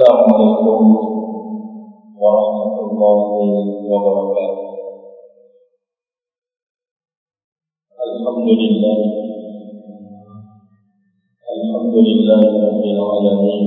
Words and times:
السلام 0.00 0.32
عليكم 0.34 0.82
ورحمة 2.20 2.76
الله 2.88 3.22
وبركاته 3.90 4.68
الحمد 8.08 8.48
لله 8.62 8.98
الحمد 11.56 11.96
لله 12.08 12.42
رب 12.68 12.84
العالمين. 12.94 13.66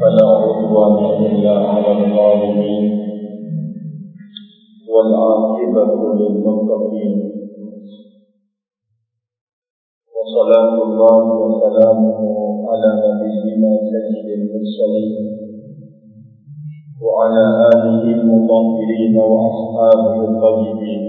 فلا 0.00 0.28
عدوان 0.42 0.94
إلا 1.26 1.54
على 1.70 1.90
الظالمين 1.98 2.84
والعاقبة 4.90 5.94
للمتقين. 6.18 7.39
وصلاة 10.50 10.82
الله 10.82 11.24
وسلامه 11.42 12.18
على 12.70 12.90
نبينا 13.06 13.70
سيد 13.90 14.26
المرسلين 14.38 15.14
وعلى 17.02 17.44
آله 17.74 18.02
المطهرين 18.18 19.14
وأصحابه 19.18 20.14
الطيبين. 20.28 21.02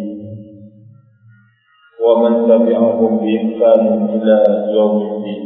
ومن 2.06 2.34
تبعهم 2.50 3.18
بإحسان 3.18 3.84
إلى 4.14 4.38
يوم 4.78 4.98
الدين. 5.10 5.44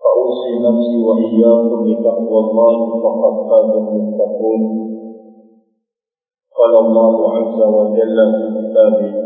فأوصي 0.00 0.52
نفسي 0.66 0.96
وإياكم 1.08 1.78
بتقوى 1.88 2.40
الله 2.40 2.76
فقد 3.02 3.34
فاز 3.48 3.72
المتقون. 3.76 4.62
قال 6.58 6.86
الله 6.86 7.14
عز 7.36 7.60
وجل 7.76 8.16
في 8.32 8.44
كتابه 8.58 9.21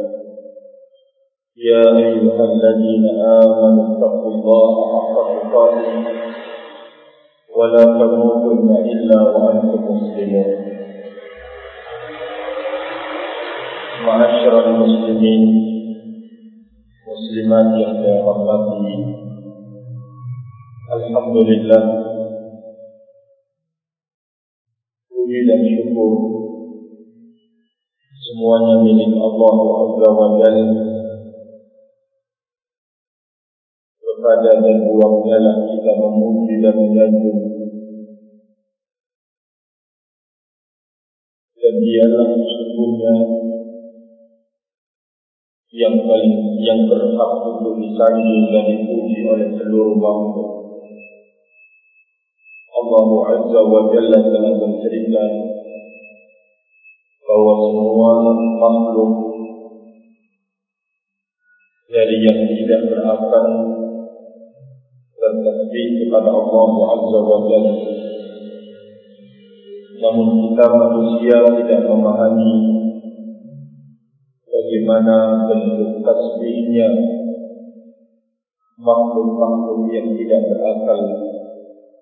يا 1.57 1.97
أيها 1.97 2.45
الذين 2.45 3.05
آمنوا 3.21 3.97
اتقوا 3.97 4.31
الله 4.35 4.73
حق 4.93 5.15
تقاته 5.41 6.05
ولا 7.57 7.85
تموتن 7.85 8.71
إلا 8.93 9.19
وأنتم 9.23 9.81
مسلمون. 9.89 10.51
معاشر 14.05 14.55
المسلمين 14.69 15.43
مسلمات 17.09 17.69
saya 18.05 18.21
hormati 18.21 18.95
Alhamdulillah 20.93 21.83
Puji 25.09 25.39
dan 25.49 25.61
syukur 25.65 26.13
Semuanya 28.29 28.75
milik 28.85 29.17
Allah 29.17 29.57
Azza 29.57 30.09
wa 30.13 30.29
Jalla 30.45 30.96
Kepada 34.27 34.59
dan 34.59 34.91
buangnya 34.91 35.39
lah 35.39 35.57
kita 35.71 35.93
memuji 36.03 36.59
dan 36.59 36.75
menyanjung 36.75 37.47
Dan 41.55 41.75
dialah 41.79 42.27
sesungguhnya 42.35 43.15
yang 45.79 45.95
paling 46.11 46.59
yang 46.59 46.91
berhak 46.91 47.33
untuk 47.39 47.79
disanjung 47.79 48.51
dan 48.51 48.67
dipuji 48.67 49.31
oleh 49.31 49.47
seluruh 49.63 49.95
makhluk. 49.95 50.51
Allah 52.75 53.07
Azza 53.31 53.61
wa 53.63 53.81
Jalla 53.95 54.19
telah 54.27 54.53
bercerita 54.59 55.25
bahawa 57.23 57.53
semua 57.63 58.11
makhluk 58.59 59.13
dari 61.95 62.17
yang 62.27 62.41
tidak 62.51 62.81
berakal 62.91 63.86
bertasbih 65.27 66.07
kepada 66.07 66.31
Allah 66.31 66.71
Azza 66.95 67.19
wa 67.19 67.39
Jalla. 67.51 67.75
Namun 69.97 70.27
kita 70.39 70.67
manusia 70.71 71.37
tidak 71.43 71.83
memahami 71.91 72.55
bagaimana 74.47 75.17
bentuk 75.51 76.07
tasbihnya 76.07 76.89
makhluk-makhluk 78.79 79.91
yang 79.91 80.15
tidak 80.15 80.41
berakal 80.47 81.01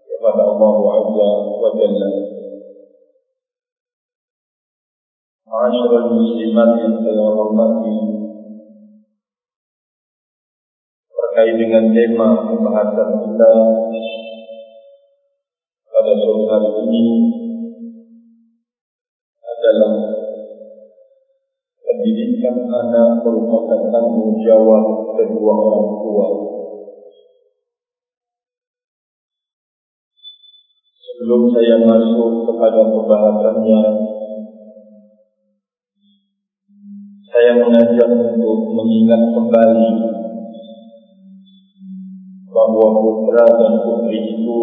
kepada 0.04 0.42
Allah 0.44 0.74
Azza 1.00 1.30
wa 1.56 1.70
Jalla. 1.80 2.10
Ma'asyiral 5.48 6.08
muslimat 6.12 6.70
yang 6.82 6.94
saya 7.00 7.24
hormati 7.30 8.23
terkait 11.44 11.60
dengan 11.60 11.92
tema 11.92 12.28
pembahasan 12.48 13.20
kita 13.20 13.52
pada 15.92 16.12
sore 16.16 16.44
hari 16.48 16.70
ini 16.88 17.04
adalah 19.44 19.92
pendidikan 21.84 22.64
anak 22.64 23.20
merupakan 23.28 23.92
tanggung 23.92 24.40
jawab 24.40 24.84
kedua 25.20 25.52
orang 25.52 25.88
tua. 26.00 26.28
Sebelum 30.96 31.52
saya 31.52 31.76
masuk 31.84 32.48
kepada 32.48 32.88
pembahasannya, 32.88 33.82
saya 37.28 37.52
mengajak 37.60 38.10
untuk 38.32 38.58
mengingat 38.72 39.20
kembali 39.36 40.23
putra 42.92 43.46
dan 43.48 43.72
putri 43.84 44.18
itu 44.36 44.60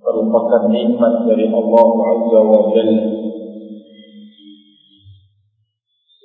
merupakan 0.00 0.62
nikmat 0.72 1.14
dari 1.28 1.46
Allah 1.52 1.86
Azza 2.08 2.40
wa 2.40 2.60
Jalla 2.72 3.22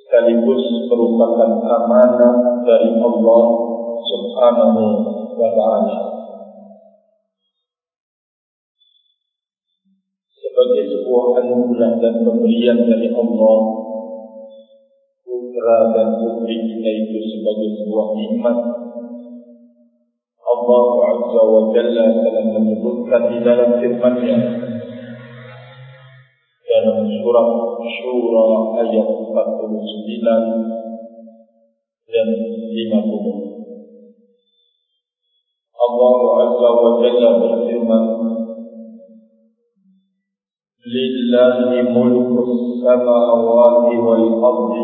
sekaligus 0.08 0.88
merupakan 0.90 1.62
amanah 1.62 2.64
dari 2.66 2.96
Allah 2.96 3.44
Subhanahu 4.02 4.82
wa 5.36 5.50
Ta'ala. 5.52 5.98
Sebagai 10.32 10.84
sebuah 10.90 11.24
anugerah 11.44 11.92
dan 12.02 12.14
pemberian 12.24 12.78
dari 12.88 13.12
Allah, 13.14 13.58
putra 15.22 15.78
dan 15.92 16.08
putri 16.18 16.56
kita 16.56 16.90
itu 17.04 17.18
sebagai 17.38 17.68
sebuah 17.78 18.06
nikmat. 18.16 18.56
الله 20.68 21.04
عز 21.04 21.34
وجل 21.54 21.96
فلم 21.96 22.48
يذكر 22.68 23.28
في 23.28 23.36
ذلك 23.48 23.80
الفنية 23.84 24.38
كان 26.68 26.86
سورة 27.22 27.46
شورى 27.98 28.46
آية 28.80 29.02
49 29.32 30.68
dan 32.12 32.28
50 32.68 33.48
الله 35.88 36.20
عز 36.40 36.62
وجل 36.84 37.22
berfirman 37.40 38.04
لله 40.88 41.56
ملك 41.96 42.32
السماوات 42.48 43.86
والأرض. 44.06 44.74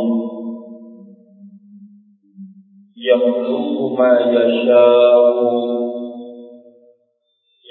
Yakhluqu 3.05 3.85
ma 3.99 4.11
yasha'u 4.33 5.49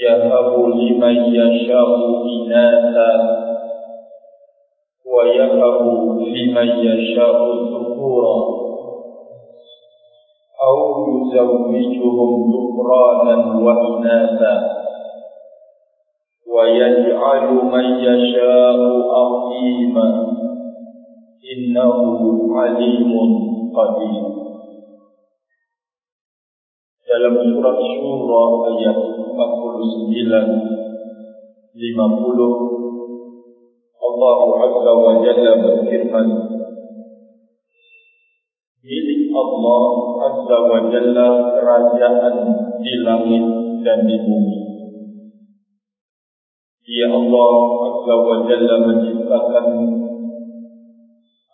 yahabu 0.04 0.62
liman 0.78 1.18
yasha'u 1.34 2.22
inatha 2.36 3.10
ويهب 5.14 5.82
لمن 6.36 6.68
يشاء 6.90 7.38
ذكورا. 7.74 8.38
أو 10.68 10.78
يزوجهم 11.08 12.52
ذكرانا 12.54 13.36
وإناثا 13.66 14.56
ويجعل 16.54 17.46
من 17.74 17.86
يشاء 18.00 18.78
عقيما 19.18 20.08
إنه 21.54 21.98
عليم 22.58 23.12
قدير. 23.78 24.43
Dalam 27.24 27.40
surat 27.40 27.80
Syura 27.80 28.44
ayat 28.68 29.00
49 29.00 30.28
50 31.72 31.80
Allah 34.04 34.38
Azza 34.68 34.92
wa 34.92 35.14
Jalla 35.24 35.52
berfirman 35.64 36.28
Milik 38.84 39.32
Allah 39.32 39.84
Azza 40.28 40.58
wa 40.68 40.80
Jalla 40.92 41.28
kerajaan 41.64 42.36
di 42.84 42.94
langit 43.08 43.46
dan 43.88 44.04
di 44.04 44.20
bumi. 44.20 44.60
Ya 46.92 47.08
Allah 47.08 47.56
Azza 47.88 48.16
wa 48.20 48.44
Jalla 48.52 48.76
menciptakan 48.84 49.68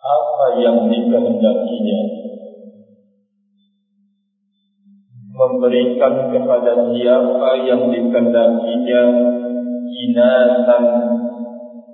apa 0.02 0.46
yang 0.66 0.90
dikehendakinya 0.90 2.00
memberikan 5.50 6.30
kepada 6.30 6.94
siapa 6.94 7.50
yang 7.66 7.90
dikehendakinya 7.90 9.02
inatan 9.90 10.84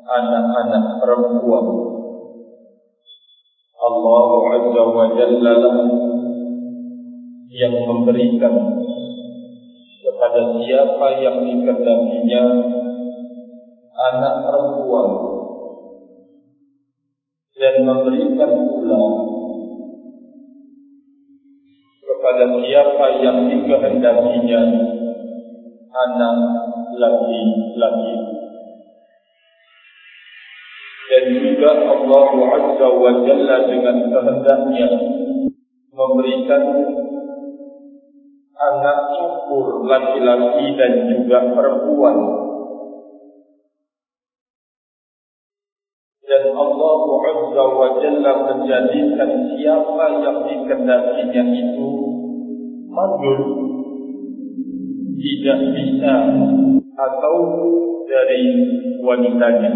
anak-anak 0.04 0.84
perempuan. 1.00 1.66
Allah 3.76 4.28
Azza 4.60 4.82
wa 4.84 5.06
Jalla 5.16 5.56
yang 7.48 7.74
memberikan 7.88 8.54
kepada 10.04 10.42
siapa 10.60 11.06
yang 11.24 11.36
dikehendakinya 11.40 12.44
anak 13.96 14.34
perempuan 14.44 15.08
dan 17.56 17.74
memberikan 17.88 18.52
pula 18.68 19.35
kepada 22.36 22.60
siapa 22.60 23.06
yang 23.24 23.48
dikehendakinya 23.48 24.60
anak 25.88 26.36
laki-laki. 27.00 28.16
Dan 31.06 31.24
juga 31.32 31.70
Allah 31.80 32.28
Azza 32.60 32.88
wa 32.92 33.12
Jalla 33.24 33.56
dengan 33.72 33.96
kehendaknya 34.12 34.88
memberikan 35.96 36.64
anak 38.52 38.98
campur 39.16 39.88
laki-laki 39.88 40.76
dan 40.76 40.92
juga 41.08 41.38
perempuan. 41.56 42.16
Dan 46.20 46.52
Allah 46.52 47.00
Azza 47.32 47.64
wa 47.64 47.88
Jalla 48.04 48.32
menjadikan 48.44 49.30
siapa 49.56 50.04
yang 50.20 50.38
dikehendakinya 50.44 51.44
itu 51.64 51.96
mandul 52.96 53.40
tidak 55.20 55.58
bisa 55.76 56.14
atau 56.96 57.36
dari 58.08 58.44
wanitanya. 59.04 59.72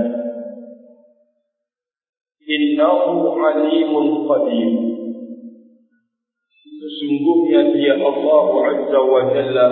Innahu 2.40 3.37
alimun 3.37 4.06
qadir. 4.25 4.70
Sesungguhnya 6.81 7.76
dia 7.76 7.94
Allah 8.00 8.44
Azza 8.72 9.00
wa 9.05 9.23
Jalla 9.37 9.69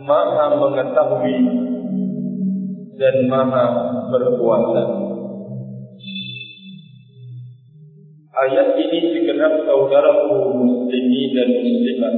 Maha 0.00 0.46
mengetahui 0.54 1.38
dan 2.94 3.16
Maha 3.26 3.66
berkuasa. 4.08 4.84
Ayat 8.30 8.72
ini 8.78 8.98
segenap 9.12 9.68
saudaraku 9.68 10.38
muslimin 10.90 11.30
dan 11.38 11.48
muslimat. 11.62 12.14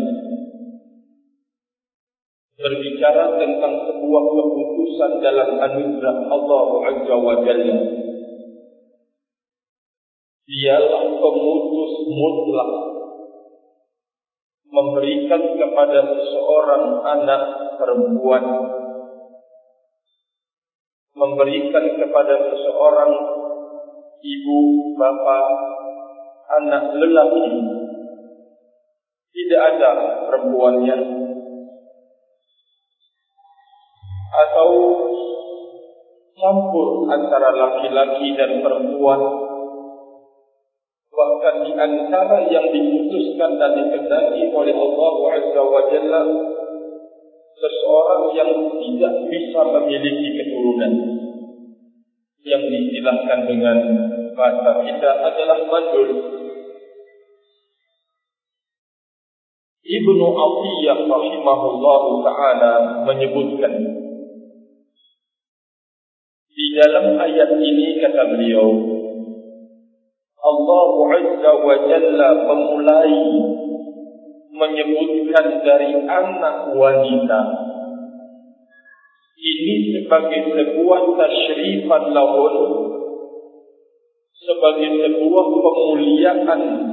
Berbicara 2.63 3.25
tentang 3.37 3.75
sebuah 3.91 4.25
keputusan 4.33 5.13
dalam 5.21 5.51
anugerah 5.61 6.17
Allah 6.31 6.65
Azza 6.89 7.17
wa 7.21 7.35
Jalla. 7.45 7.79
Dialah 10.49 11.05
pemutus 11.21 11.93
mutlak. 12.17 12.71
Memberikan 14.73 15.43
kepada 15.61 16.01
seseorang 16.17 16.85
anak 17.05 17.43
perempuan. 17.77 18.45
Memberikan 21.13 21.85
kepada 22.01 22.35
seseorang 22.49 23.13
ibu, 24.25 24.61
bapa, 24.97 25.41
anak 26.57 26.97
lelaki 26.97 27.82
tidak 29.33 29.61
ada 29.77 29.91
perempuannya. 30.29 30.97
Atau 34.33 34.71
campur 36.37 36.89
antara 37.09 37.51
laki-laki 37.53 38.37
dan 38.37 38.61
perempuan. 38.61 39.21
Bahkan 41.13 41.55
di 41.69 41.73
antara 41.77 42.39
yang 42.49 42.67
diputuskan 42.73 43.61
dan 43.61 43.73
dikendaki 43.77 44.49
oleh 44.53 44.75
Allah 44.75 45.15
Azza 45.37 45.63
wa 45.63 45.83
Jalla 45.93 46.23
seseorang 47.53 48.23
yang 48.33 48.51
tidak 48.81 49.15
bisa 49.29 49.61
memiliki 49.61 50.29
keturunan. 50.41 50.93
Yang 52.43 52.63
diistilahkan 52.75 53.41
dengan 53.47 53.77
bahasa 54.35 54.83
kita 54.83 55.11
adalah 55.31 55.59
mandul 55.69 56.11
Ibnu 59.93 60.25
Atiyah 60.25 61.05
rahimahullah 61.05 62.03
taala 62.25 62.73
menyebutkan 63.05 63.75
di 66.49 66.67
dalam 66.81 67.21
ayat 67.21 67.61
ini 67.61 68.01
kata 68.01 68.23
beliau 68.33 68.73
Allah 70.41 70.89
Azza 71.13 71.53
wa 71.61 71.77
Jalla 71.93 72.29
memulai 72.41 73.21
menyebutkan 74.57 75.47
dari 75.61 75.93
anak 76.09 76.73
wanita 76.73 77.41
ini 79.37 79.75
sebagai 79.93 80.57
sebuah 80.57 81.03
tasyrifan 81.21 82.03
lahun 82.17 82.55
sebagai 84.41 84.91
sebuah 85.05 85.47
pemuliaan 85.53 86.92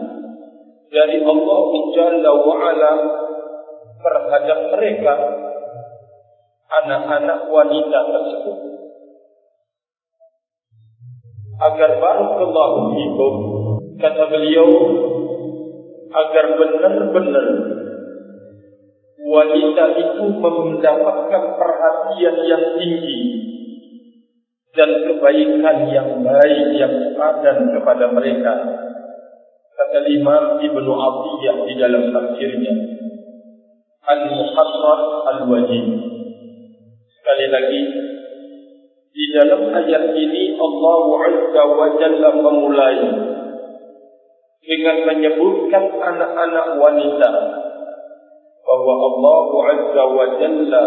dari 0.90 1.18
Allah 1.22 1.62
Jalla 1.94 2.32
wa 2.34 2.56
Ala 2.58 2.94
terhadap 4.00 4.60
mereka 4.74 5.16
anak-anak 6.70 7.40
wanita 7.50 8.00
tersebut. 8.10 8.58
Agar 11.60 11.92
barakallahu 12.00 12.96
fikum 12.96 13.34
kata 14.00 14.24
beliau 14.32 14.70
agar 16.10 16.46
benar-benar 16.56 17.48
wanita 19.20 19.86
itu 20.00 20.24
mendapatkan 20.40 21.44
perhatian 21.60 22.36
yang 22.48 22.64
tinggi 22.80 23.20
dan 24.74 24.90
kebaikan 25.04 25.78
yang 25.92 26.10
baik 26.24 26.66
yang 26.80 26.96
padan 27.20 27.76
kepada 27.76 28.06
mereka 28.16 28.54
kata 29.80 30.00
Imam 30.12 30.60
Ibnu 30.60 30.92
Atiyah 30.92 31.58
di 31.64 31.74
dalam 31.80 32.12
tafsirnya. 32.12 32.76
Al-Muharrar 34.04 35.02
Al-Wajib. 35.32 35.86
Sekali 37.16 37.46
lagi 37.48 37.82
di 39.16 39.26
dalam 39.40 39.72
ayat 39.72 40.06
ini 40.20 40.60
Allah 40.60 41.04
Azza 41.32 41.64
wa 41.64 41.88
Jalla 41.96 42.30
memulai 42.44 43.00
dengan 44.68 44.98
menyebutkan 45.08 45.84
anak-anak 45.98 46.68
wanita 46.76 47.32
bahwa 48.68 48.94
Allah 49.00 49.48
Azza 49.80 50.04
wa 50.12 50.26
Jalla 50.44 50.84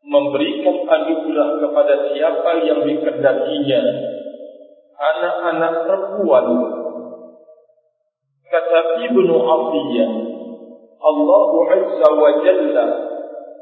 memberikan 0.00 0.76
anugerah 0.82 1.48
kepada 1.62 1.94
siapa 2.10 2.50
yang 2.66 2.80
dikehendakinya 2.82 3.82
anak-anak 4.98 5.74
perempuan 5.86 6.46
kata 8.50 8.80
Ibnu 9.06 9.34
Atiyah 9.38 10.10
Allah 11.00 11.50
Azza 11.70 12.08
wa 12.12 12.30
Jalla 12.44 12.86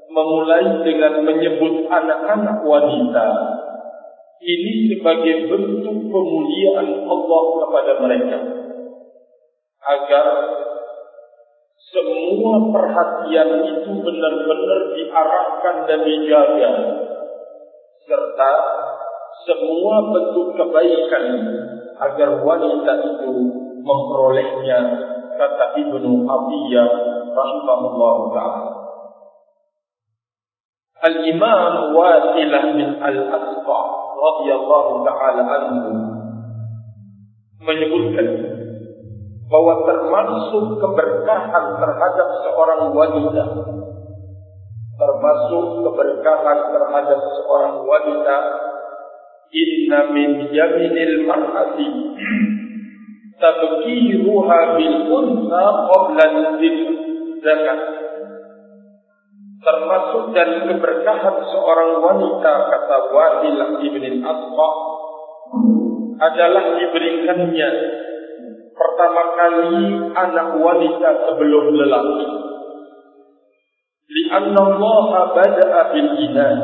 memulai 0.08 0.82
dengan 0.82 1.22
menyebut 1.22 1.86
anak-anak 1.86 2.64
wanita. 2.64 3.28
Ini 4.38 4.72
sebagai 4.94 5.50
bentuk 5.50 5.98
pemuliaan 6.08 7.04
Allah 7.04 7.42
kepada 7.62 7.92
mereka. 8.00 8.38
Agar 9.78 10.26
semua 11.78 12.54
perhatian 12.72 13.50
itu 13.66 13.90
benar-benar 13.92 14.80
diarahkan 14.94 15.76
dan 15.88 16.00
dijaga 16.04 16.72
serta 18.08 18.52
semua 19.44 19.96
bentuk 20.12 20.56
kebaikan 20.56 21.24
agar 21.98 22.30
wanita 22.42 22.92
itu 23.04 23.67
memperolehnya 23.88 24.78
kata 25.40 25.66
Ibnu 25.80 26.28
Abiyah 26.28 26.88
rahimahullah 27.32 28.16
taala. 28.36 28.72
Al-Imam 30.98 31.94
Wasilah 31.94 32.62
bin 32.74 32.88
Al-Asqa 33.00 33.80
radhiyallahu 34.18 34.92
taala 35.06 35.42
anhu 35.46 35.90
menyebutkan 37.62 38.28
bahwa 39.48 39.74
termasuk 39.88 40.64
keberkahan 40.76 41.64
terhadap 41.80 42.28
seorang 42.44 42.82
wanita 42.92 43.44
termasuk 44.98 45.64
keberkahan 45.86 46.58
terhadap 46.74 47.20
seorang 47.38 47.74
wanita 47.86 48.36
inna 49.54 50.00
min 50.10 50.30
yaminil 50.50 51.16
mar'ati 51.30 51.88
tabkiruha 53.38 54.58
bil 54.76 54.96
unsa 55.10 55.64
qabla 55.88 56.26
zakat 57.38 57.80
termasuk 59.58 60.32
dari 60.32 60.64
keberkahan 60.70 61.36
seorang 61.50 61.90
wanita 61.98 62.52
kata 62.70 62.98
Wahil 63.10 63.58
ibn 63.84 64.04
Asqa 64.22 64.70
adalah 66.18 66.64
diberikannya 66.78 67.70
pertama 68.74 69.22
kali 69.34 69.76
anak 70.14 70.48
wanita 70.58 71.10
sebelum 71.26 71.64
lelaki. 71.74 72.26
Lianna 74.08 74.60
Allah 74.72 75.06
bada'a 75.36 75.80
bil 75.92 76.10
iman. 76.16 76.56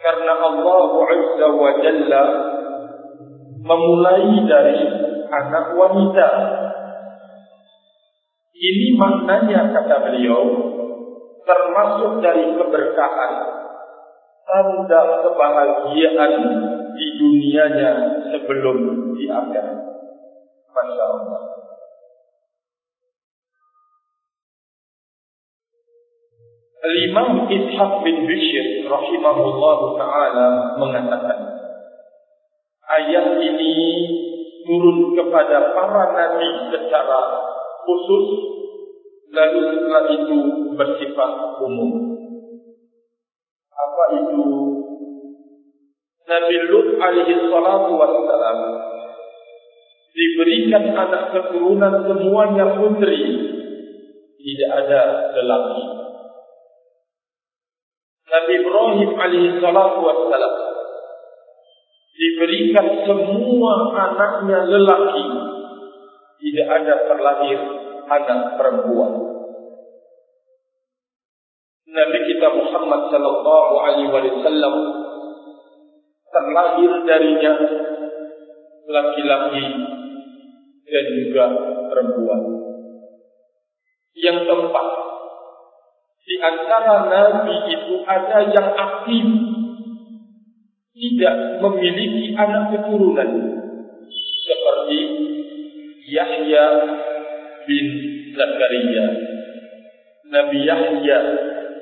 Karena 0.00 0.32
Allah 0.32 0.90
Azza 1.12 1.48
wa 1.52 1.70
Jalla 1.84 2.24
memulai 3.60 4.32
dari 4.48 5.09
anak 5.30 5.78
wanita. 5.78 6.28
Ini 8.50 8.86
maknanya 9.00 9.72
kata 9.72 9.96
beliau 10.04 10.42
termasuk 11.48 12.20
dari 12.20 12.52
keberkahan 12.58 13.32
tanda 14.44 15.02
kebahagiaan 15.24 16.32
di 16.92 17.06
dunianya 17.16 17.92
sebelum 18.34 18.76
di 19.16 19.24
akhirat. 19.30 19.78
Masya 20.70 21.04
Allah. 21.06 21.42
Al-Imam 26.80 27.44
Ishaq 27.44 27.92
bin 28.08 28.24
Bishr 28.24 28.88
rahimahullah 28.88 29.80
ta'ala 30.00 30.48
mengatakan 30.80 31.38
ayat 32.88 33.36
ini 33.36 33.74
turun 34.70 35.18
kepada 35.18 35.74
para 35.74 36.14
nabi 36.14 36.70
secara 36.70 37.20
khusus 37.82 38.26
lalu 39.34 39.60
setelah 39.74 40.04
itu 40.14 40.38
bersifat 40.78 41.32
umum. 41.58 41.90
Apa 43.74 44.04
itu? 44.14 44.42
Nabi 46.30 46.56
Lut 46.70 46.88
alaihi 47.02 47.50
salatu 47.50 47.98
wassalam 47.98 48.58
diberikan 50.14 50.94
anak 50.94 51.34
keturunan 51.34 52.06
semuanya 52.06 52.78
putri 52.78 53.18
tidak 54.38 54.70
ada 54.86 55.02
lelaki 55.34 55.84
Nabi 58.30 58.52
Ibrahim 58.62 59.10
alaihi 59.18 59.58
salatu 59.58 59.98
wassalam 60.06 60.69
diberikan 62.20 62.86
semua 63.08 63.72
anaknya 63.96 64.68
lelaki. 64.68 65.26
Tidak 66.40 66.68
ada 66.68 66.94
terlahir 67.08 67.58
anak 68.08 68.40
perempuan. 68.60 69.12
Nabi 71.90 72.18
kita 72.22 72.48
Muhammad 72.54 73.00
sallallahu 73.10 73.74
alaihi 73.82 74.12
wasallam 74.12 74.74
terlahir 76.30 76.90
darinya 77.04 77.52
laki-laki 78.88 79.66
dan 80.86 81.04
juga 81.18 81.44
perempuan. 81.90 82.40
Yang 84.14 84.38
keempat, 84.46 84.88
di 86.26 86.34
antara 86.38 86.94
nabi 87.10 87.56
itu 87.74 87.94
ada 88.06 88.38
yang 88.54 88.68
aktif, 88.74 89.26
tidak 90.94 91.36
memiliki 91.62 92.34
anak 92.34 92.74
keturunan, 92.74 93.30
seperti 94.46 94.98
Yahya 96.10 96.66
bin 97.66 97.86
Zakaria. 98.34 99.06
Nabi 100.30 100.58
Yahya 100.66 101.18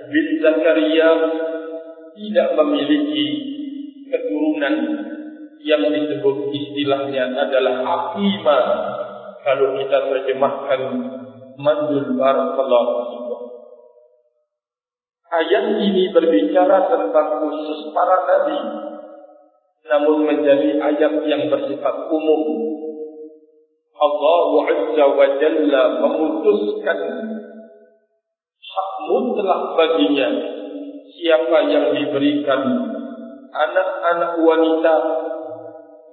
bin 0.08 0.26
Zakaria 0.44 1.08
tidak 2.18 2.48
memiliki 2.58 3.26
keturunan 4.08 4.74
yang 5.62 5.82
disebut 5.90 6.36
istilahnya 6.54 7.34
adalah 7.34 7.76
akima 7.84 8.58
kalau 9.42 9.76
kita 9.80 9.98
terjemahkan 10.12 10.80
mandul 11.58 12.14
barakallahu 12.14 13.06
Ayat 15.28 15.76
ini 15.84 16.08
berbicara 16.08 16.88
tentang 16.88 17.28
khusus 17.44 17.92
para 17.92 18.16
nabi 18.24 18.58
namun 19.88 20.28
menjadi 20.28 20.76
ayat 20.76 21.14
yang 21.24 21.48
bersifat 21.48 21.96
umum. 22.12 22.42
Allah 23.98 24.52
Azza 24.68 25.04
wa 25.10 25.26
Jalla 25.42 25.82
memutuskan 26.06 26.98
hak 28.62 28.90
mutlak 29.10 29.62
baginya 29.74 30.28
siapa 31.18 31.58
yang 31.66 31.90
diberikan 31.98 32.62
anak-anak 33.50 34.38
wanita 34.38 34.94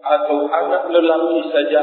atau 0.02 0.40
anak 0.50 0.84
lelaki 0.90 1.46
saja 1.54 1.82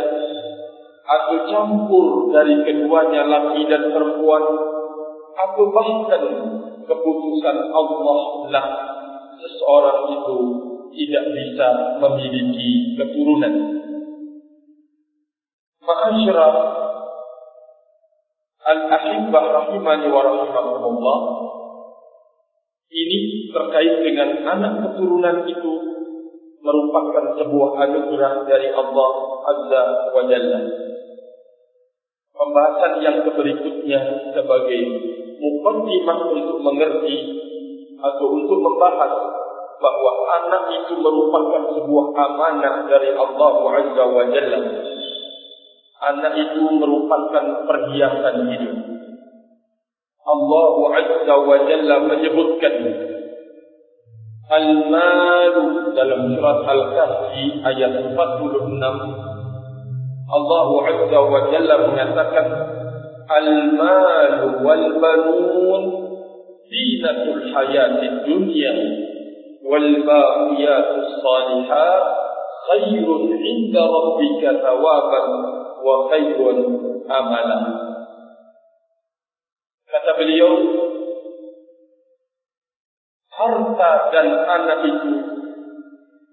atau 1.03 1.37
campur 1.47 2.35
dari 2.35 2.67
keduanya 2.67 3.23
laki 3.31 3.63
dan 3.71 3.95
perempuan 3.95 4.43
atau 5.39 5.65
bahkan 5.71 6.23
keputusan 6.83 7.57
Allah 7.71 8.21
lah 8.51 8.67
seseorang 9.39 9.99
itu 10.19 10.39
tidak 10.93 11.25
bisa 11.33 11.69
memiliki 11.99 12.71
keturunan. 13.01 13.55
Ma'asyarah 15.83 16.53
al-ahibbah 18.63 19.45
rahimani 19.51 20.07
wa 20.07 20.23
rahimahumullah 20.23 21.19
ini 22.93 23.49
terkait 23.51 23.95
dengan 24.05 24.29
anak 24.47 24.73
keturunan 24.87 25.49
itu 25.49 25.73
merupakan 26.63 27.25
sebuah 27.41 27.71
anugerah 27.89 28.47
dari 28.47 28.69
Allah 28.71 29.13
Azza 29.43 29.83
wa 30.15 30.23
Jalla. 30.31 30.61
Pembahasan 32.33 32.93
yang 33.03 33.17
berikutnya 33.27 34.01
sebagai 34.37 34.81
mukaddimah 35.43 36.19
untuk 36.31 36.59
mengerti 36.63 37.17
atau 37.99 38.27
untuk 38.35 38.59
membahas 38.63 39.13
bahawa 39.83 40.13
anak 40.39 40.65
itu 40.79 40.95
merupakan 41.03 41.63
sebuah 41.75 42.07
amanah 42.15 42.87
dari 42.87 43.11
Allah 43.11 43.55
Azza 43.83 44.05
wa 44.07 44.25
Jalla. 44.31 44.61
Anak 46.03 46.35
itu 46.39 46.63
merupakan 46.63 47.45
perhiasan 47.67 48.37
hidup. 48.55 48.77
Allah 50.23 50.75
Azza 51.03 51.35
wa 51.35 51.57
Jalla 51.67 51.97
menyebutkan 52.07 52.75
Al-Mal 54.53 55.55
dalam 55.99 56.21
surat 56.39 56.61
Al-Kahfi 56.63 57.45
ayat 57.67 57.93
46 58.15 58.79
Allah 60.31 60.69
Azza 60.87 61.19
wa 61.19 61.41
Jalla 61.51 61.75
mengatakan 61.91 62.47
Al-Mal 63.27 64.63
wal-Banun 64.63 65.83
Zinatul 66.73 67.53
hayati 67.53 68.07
dunia 68.25 68.75
Salihat 71.23 72.05
Khairun 72.63 73.23
inda 73.31 73.83
Rabbika 73.83 74.59
thawaban 74.63 75.27
Wa 75.83 75.95
khairun 76.11 76.59
amalan 77.07 77.65
Kata 79.93 80.11
beliau 80.17 80.53
harta 83.33 83.93
dan 84.13 84.29
anak 84.45 84.81
itu 84.89 85.13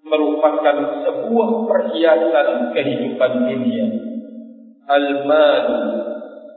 merupakan 0.07 0.77
sebuah 1.03 1.49
perhiasan 1.67 2.71
kehidupan 2.71 3.31
dunia. 3.51 3.87
Al-mal 4.89 5.67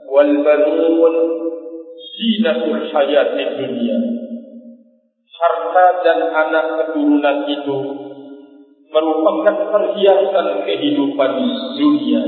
wal 0.09 0.33
banun 0.41 1.15
zinatul 2.17 2.87
hayat 2.91 3.35
dunia. 3.35 4.22
Harta 5.43 5.87
dan 6.07 6.19
anak 6.31 6.65
keturunan 6.79 7.37
itu 7.51 7.77
merupakan 8.95 9.75
perhiasan 9.75 10.63
kehidupan 10.63 11.31
dunia. 11.75 12.23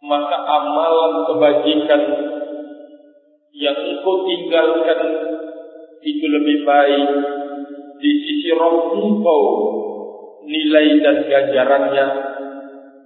Maka 0.00 0.36
amalan 0.40 1.12
kebajikan 1.28 2.02
yang 3.52 3.76
engkau 3.76 4.24
tinggalkan 4.24 5.00
itu 6.00 6.24
lebih 6.32 6.58
baik 6.64 7.08
di 8.00 8.10
sisi 8.24 8.50
roh 8.56 8.96
engkau 8.96 9.42
nilai 10.48 10.96
dan 11.04 11.16
ganjarannya 11.28 12.06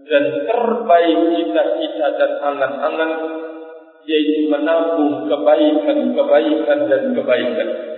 dan 0.07 0.25
terbaik 0.47 1.19
cita-cita 1.35 2.07
dan 2.15 2.31
angan-angan 2.39 3.13
yaitu 4.07 4.47
menabung 4.47 5.27
kebaikan-kebaikan 5.27 6.79
dan 6.87 7.03
kebaikan 7.11 7.96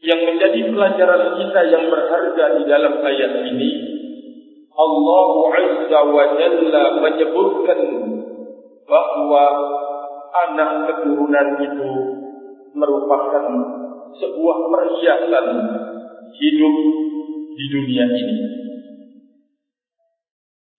yang 0.00 0.20
menjadi 0.24 0.60
pelajaran 0.72 1.22
kita 1.36 1.60
yang 1.68 1.84
berharga 1.92 2.44
di 2.56 2.62
dalam 2.64 2.94
ayat 3.04 3.32
ini 3.52 3.70
Allah 4.80 5.28
Azza 5.60 6.00
wa 6.08 6.24
Jalla 6.40 6.84
menyebutkan 7.04 7.80
bahwa 8.88 9.44
anak 10.48 10.70
keturunan 10.88 11.48
itu 11.60 11.90
merupakan 12.72 13.44
sebuah 14.16 14.58
perhiasan 14.72 15.46
hidup 16.32 16.76
di 17.60 17.64
dunia 17.76 18.06
ini. 18.08 18.38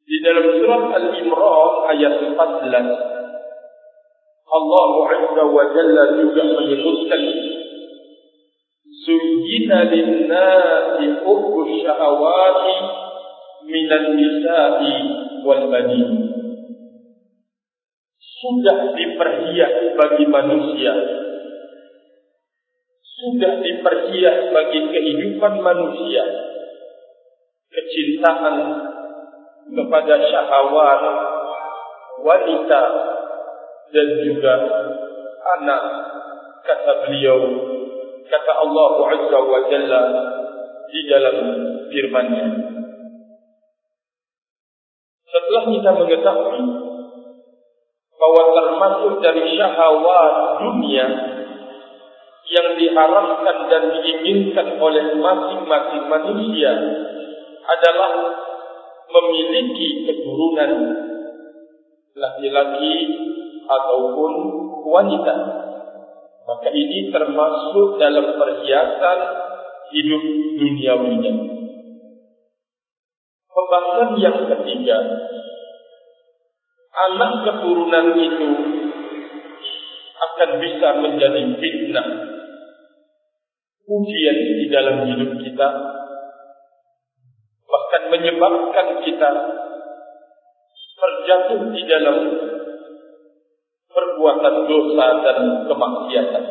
Di 0.01 0.17
dalam 0.25 0.45
surat 0.59 0.83
Al-Imran 0.97 1.73
ayat 1.93 2.13
14 2.25 2.73
Allah 4.51 4.89
Azza 5.13 5.43
wa 5.45 5.65
Jalla 5.77 6.03
juga 6.17 6.43
menyebutkan 6.57 7.50
Sujina 9.11 9.91
linnasi 9.91 11.19
hubbu 11.19 11.67
minan 13.67 14.05
nisa'i 14.15 14.95
wal 15.43 15.67
banin 15.67 16.31
Sudah 18.39 18.95
diperhias 18.95 19.75
bagi 19.99 20.25
manusia. 20.31 20.93
Sudah 23.03 23.53
diperhias 23.59 24.49
bagi 24.55 24.79
kehidupan 24.79 25.59
manusia. 25.59 26.23
Kecintaan 27.67 28.55
kepada 29.75 30.15
syahwat 30.23 31.01
wanita 32.23 32.83
dan 33.91 34.07
juga 34.23 34.55
anak 35.59 35.83
kata 36.65 36.93
beliau 37.05 37.39
kata 38.29 38.51
Allah 38.53 38.89
Azza 39.15 39.39
wa 39.41 39.59
Jalla 39.69 40.03
di 40.91 40.99
dalam 41.07 41.35
firman-Nya 41.89 42.45
setelah 45.31 45.63
kita 45.71 45.89
mengetahui 45.95 46.63
bahwa 48.19 48.43
termasuk 48.53 49.13
dari 49.23 49.55
syahwat 49.55 50.33
dunia 50.61 51.07
yang 52.51 52.67
diharapkan 52.75 53.57
dan 53.71 53.83
diinginkan 53.95 54.67
oleh 54.75 55.15
masing-masing 55.15 56.03
manusia 56.11 56.71
adalah 57.63 58.11
memiliki 59.07 60.07
keturunan 60.07 60.71
laki-laki 62.11 62.95
ataupun 63.65 64.31
wanita. 64.83 65.35
Maka 66.41 66.69
ini 66.73 67.13
termasuk 67.13 68.01
dalam 68.01 68.37
perhiasan 68.37 69.19
hidup 69.93 70.23
duniawinya. 70.57 71.33
Pembahasan 73.51 74.09
yang 74.17 74.37
ketiga, 74.49 74.97
anak 76.91 77.31
keturunan 77.45 78.07
itu 78.19 78.49
akan 80.21 80.49
bisa 80.59 80.87
menjadi 81.01 81.41
fitnah 81.57 82.07
ujian 83.91 84.37
di 84.61 84.65
dalam 84.71 85.03
hidup 85.03 85.31
kita 85.43 85.69
bahkan 87.67 88.03
menyebabkan 88.11 88.87
kita 89.03 89.31
terjatuh 91.01 91.59
di 91.73 91.81
dalam 91.89 92.17
perbuatan 94.21 94.55
dosa 94.69 95.07
dan 95.25 95.37
kemaksiatan. 95.65 96.45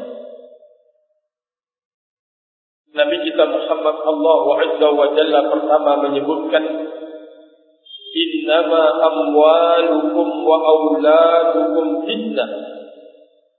Nabi 2.91 3.17
kita 3.23 3.45
Muhammad 3.47 3.97
Allah 4.03 4.43
Azza 4.59 4.89
wa 4.91 5.07
Jalla 5.15 5.41
pertama 5.47 5.93
menyebutkan 6.11 6.65
Innama 8.11 8.83
amwalukum 9.07 10.43
wa 10.43 10.57
auladukum 10.59 12.03
fitnah. 12.11 12.51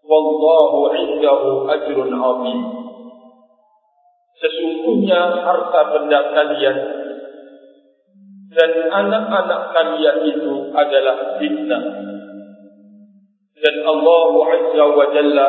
Wallahu 0.03 0.91
indahu 0.91 1.71
ajrun 1.71 2.11
azim. 2.11 2.59
Sesungguhnya 4.43 5.39
harta 5.47 5.81
benda 5.95 6.19
kalian 6.35 6.77
dan 8.51 8.71
anak-anak 8.91 9.61
kalian 9.71 10.17
itu 10.35 10.75
adalah 10.75 11.39
fitnah 11.39 12.10
dan 13.61 13.75
Allah 13.85 14.25
Azza 14.57 14.85
wa 14.89 15.05
Jalla 15.13 15.47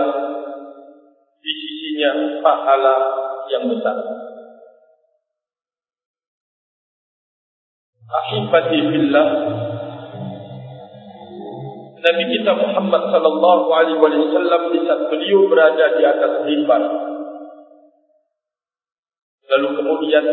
di 1.41 1.53
sisinya 1.57 2.11
pahala 2.45 2.97
yang 3.49 3.65
besar. 3.73 3.99
Ahibati 8.13 8.79
billah 8.93 9.29
Nabi 12.03 12.25
kita 12.35 12.53
Muhammad 12.53 13.03
sallallahu 13.15 13.67
alaihi 13.73 13.97
wasallam 13.97 14.63
di 14.75 14.81
saat 14.85 15.09
beliau 15.09 15.49
berada 15.49 15.97
di 15.97 16.03
atas 16.05 16.33
mimbar. 16.45 16.83
Lalu 19.49 19.69
kemudian 19.81 20.27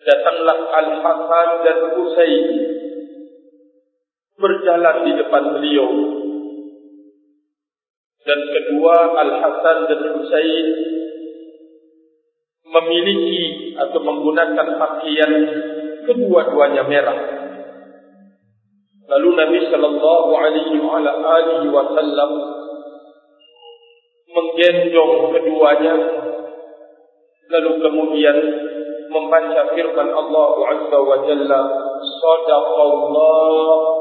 datanglah 0.00 0.58
Al-Hasan 0.64 1.48
dan 1.60 1.78
Husain 1.92 2.46
berjalan 4.40 4.96
di 5.04 5.12
depan 5.20 5.44
beliau. 5.54 5.88
Dan 8.20 8.40
kedua 8.40 8.96
Al-Hasan 9.16 9.78
dan 9.88 10.00
Husain 10.16 10.66
memiliki 12.70 13.74
atau 13.76 14.00
menggunakan 14.00 14.66
pakaian 14.76 15.32
kedua-duanya 16.08 16.84
merah. 16.86 17.18
Lalu 19.10 19.28
Nabi 19.34 19.58
sallallahu 19.66 20.30
alaihi 20.38 21.68
wasallam 21.68 22.30
menggendong 24.30 25.34
keduanya 25.34 25.94
lalu 27.50 27.70
kemudian 27.82 28.36
membaca 29.10 29.74
firman 29.74 30.08
Allah 30.14 30.50
Azza 30.70 30.98
wa 31.02 31.18
Jalla 31.26 31.60
sadaqallah 31.98 33.99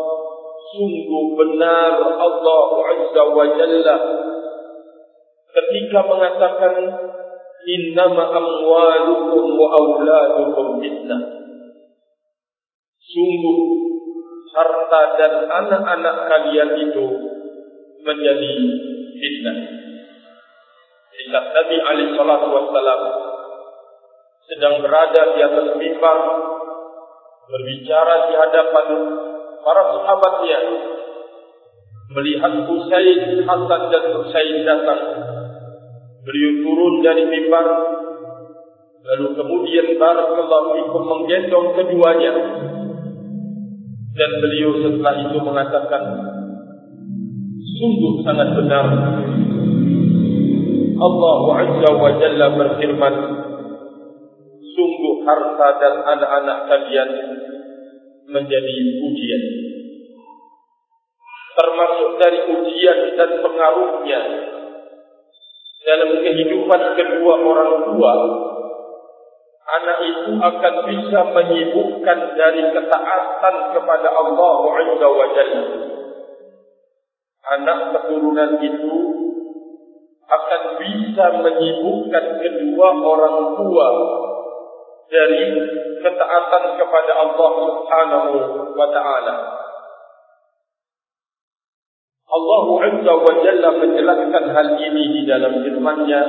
sungguh 0.69 1.25
benar 1.37 1.93
Allah 1.99 2.65
Azza 2.93 3.23
wa 3.29 3.45
Jalla 3.57 3.97
ketika 5.49 5.99
mengatakan 6.05 6.73
innama 7.65 8.23
amwalukum 8.33 9.43
wa 9.57 9.67
auladukum 9.75 10.67
fitnah. 10.79 11.21
Sungguh 13.09 13.59
harta 14.53 15.01
dan 15.17 15.33
anak-anak 15.49 16.15
kalian 16.29 16.69
itu 16.89 17.05
menjadi 18.05 18.53
fitnah. 19.17 19.57
Saat 21.29 21.45
Nabi 21.53 21.77
alaihi 21.77 22.15
salatu 22.17 22.47
wassalam 22.49 23.01
sedang 24.49 24.81
berada 24.81 25.21
di 25.37 25.41
atas 25.45 25.67
mimbar 25.77 26.17
berbicara 27.49 28.15
di 28.29 28.33
hadapan 28.33 28.87
para 29.63 29.83
sahabatnya 29.95 30.59
melihat 32.09 32.53
Husain 32.65 33.45
Hasan 33.45 33.81
dan 33.93 34.03
Husain 34.17 34.57
datang. 34.65 35.01
Beliau 36.25 36.51
turun 36.65 36.93
dari 37.05 37.23
mimbar. 37.25 37.67
Lalu 38.99 39.27
kemudian 39.33 39.97
barakallahu 39.97 40.67
fikum 40.77 41.03
menggendong 41.07 41.67
keduanya. 41.73 42.33
Dan 44.13 44.31
beliau 44.43 44.71
setelah 44.83 45.15
itu 45.23 45.37
mengatakan 45.39 46.03
sungguh 47.79 48.13
sangat 48.27 48.49
benar. 48.59 48.85
Allah 50.99 51.39
Azza 51.63 51.89
wa 51.95 52.11
Jalla 52.19 52.47
berfirman 52.59 53.15
sungguh 54.75 55.15
harta 55.23 55.67
dan 55.79 55.93
anak-anak 56.03 56.57
kalian 56.67 57.09
menjadi 58.29 58.75
ujian. 59.03 59.43
Termasuk 61.59 62.09
dari 62.21 62.39
ujian 62.55 62.99
dan 63.19 63.29
pengaruhnya 63.43 64.21
dalam 65.83 66.09
kehidupan 66.23 66.81
kedua 66.95 67.33
orang 67.41 67.71
tua, 67.89 68.13
anak 69.69 69.97
itu 70.05 70.31
akan 70.39 70.73
bisa 70.87 71.19
menyibukkan 71.35 72.19
dari 72.37 72.63
ketaatan 72.71 73.55
kepada 73.75 74.09
Allah 74.13 74.55
Azza 74.77 75.07
wa 75.09 75.27
Jalla. 75.33 75.63
Anak 77.49 77.79
keturunan 77.97 78.61
itu 78.61 78.95
akan 80.29 80.61
bisa 80.77 81.25
menyibukkan 81.41 82.25
kedua 82.37 82.87
orang 82.93 83.37
tua 83.57 83.87
dari 85.09 85.41
ketaatan 86.05 86.63
kepada 86.77 87.11
Allah 87.17 87.51
Subhanahu 87.65 88.31
wa 88.77 88.87
taala. 88.93 89.35
Allah 92.29 92.65
Azza 92.85 93.13
wa 93.17 93.33
Jalla 93.41 93.69
menjelaskan 93.73 94.45
hal 94.53 94.67
ini 94.77 95.03
di 95.17 95.21
dalam 95.25 95.65
firman-Nya 95.65 96.21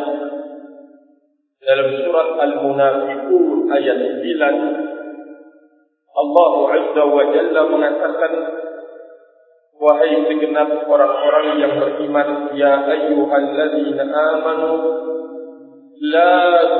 dalam 1.60 1.88
surat 1.92 2.28
Al-Munafiqun 2.40 3.68
ayat 3.68 4.00
9 4.00 4.24
Allah 6.16 6.52
Azza 6.72 7.04
wa 7.04 7.24
Jalla 7.28 7.62
mengatakan 7.68 8.32
Wahai 9.80 10.12
segenap 10.28 10.84
orang-orang 10.88 11.46
yang 11.56 11.72
beriman 11.80 12.52
Ya 12.56 12.80
ayyuhalladzina 12.84 14.04
amanu 14.08 14.72
La 16.00 16.32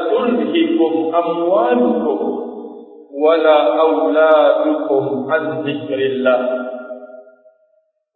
tulhikum 0.08 1.12
amwalukum 1.12 2.18
Wala 3.12 3.56
awladukum 3.76 5.28
an 5.28 5.42
zikrillah 5.68 6.40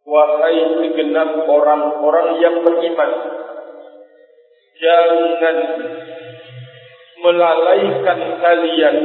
Wahai 0.05 0.57
segenap 0.81 1.45
orang-orang 1.45 2.27
yang 2.41 2.55
beriman 2.65 3.11
Jangan 4.75 5.57
melalaikan 7.21 8.19
kalian 8.43 8.97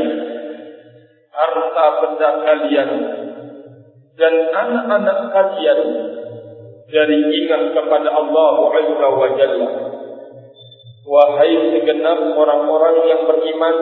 harta 1.30 1.86
benda 2.02 2.30
kalian 2.44 2.90
dan 4.20 4.34
anak-anak 4.52 5.18
kalian 5.32 5.80
dari 6.90 7.18
ingat 7.22 7.72
kepada 7.72 8.08
Allah 8.12 8.54
Azza 8.76 9.08
wa 9.08 9.28
Jalla. 9.38 9.68
Wahai 11.10 11.74
segenap 11.74 12.38
orang-orang 12.38 12.96
yang 13.10 13.26
beriman, 13.26 13.76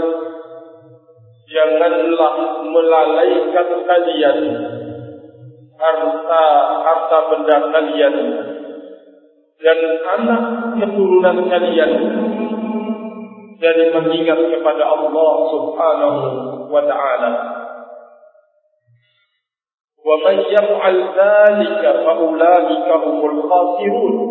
janganlah 1.45 2.65
melalaikan 2.65 3.69
kalian 3.85 4.39
harta 5.77 6.45
harta 6.89 7.19
benda 7.29 7.57
kalian 7.69 8.15
dan 9.61 9.79
anak 10.19 10.43
keturunan 10.81 11.37
kalian 11.53 11.93
dari 13.59 13.85
mengingat 13.91 14.39
kepada 14.49 14.85
Allah 14.87 15.33
Subhanahu 15.53 16.21
wa 16.71 16.83
taala. 16.87 17.33
Wa 19.99 20.17
man 20.25 20.37
yaf'al 20.49 21.01
dhalika 21.13 21.91
fa 22.07 22.13
ulaika 22.23 22.95
khasirun. 23.05 24.28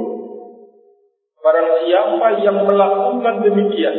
Barang 1.47 1.69
siapa 1.88 2.27
yang 2.43 2.67
melakukan 2.67 3.36
demikian 3.39 3.95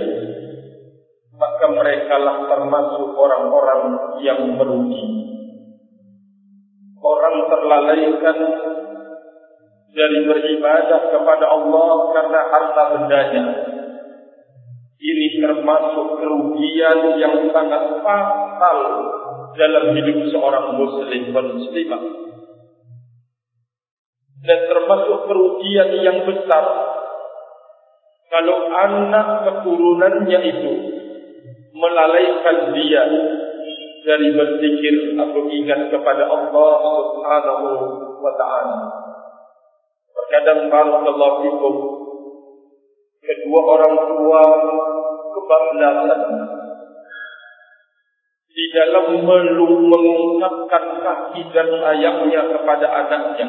maka 1.38 1.66
mereka 1.70 2.18
lah 2.18 2.44
termasuk 2.50 3.14
orang-orang 3.14 3.82
yang 4.20 4.58
merugi. 4.58 5.06
Orang 6.98 7.46
terlalaikan 7.46 8.38
dari 9.94 10.18
beribadah 10.28 11.00
kepada 11.14 11.46
Allah 11.46 11.90
karena 12.12 12.40
harta 12.52 12.82
bendanya 12.98 13.44
ini 14.98 15.26
termasuk 15.38 16.18
kerugian 16.18 17.22
yang 17.22 17.54
sangat 17.54 18.02
fatal 18.02 18.78
dalam 19.54 19.94
hidup 19.94 20.18
seorang 20.34 20.74
muslim 20.74 21.22
muslimah. 21.30 22.02
Dan 24.42 24.58
termasuk 24.70 25.18
kerugian 25.30 25.90
yang 26.02 26.18
besar 26.26 26.64
kalau 28.28 28.68
anak 28.68 29.26
keturunannya 29.48 30.40
itu 30.44 30.72
melalaikan 31.72 32.76
dia 32.76 33.04
dari 34.04 34.28
berzikir 34.32 35.16
atau 35.20 35.42
ingat 35.48 35.92
kepada 35.92 36.24
Allah 36.28 36.72
Subhanahu 37.12 37.68
wa 38.20 38.32
taala. 38.36 38.78
Terkadang 40.12 40.68
barakallahu 40.68 41.36
fikum 41.44 41.74
kedua 43.20 43.60
orang 43.64 43.94
tua 44.08 44.42
kebablasan 45.36 46.22
di 48.48 48.64
dalam 48.74 49.22
melung 49.22 49.86
mengungkapkan 49.86 50.84
kasih 50.98 51.46
dan 51.54 51.68
sayangnya 51.68 52.42
kepada 52.50 52.86
anaknya. 52.90 53.48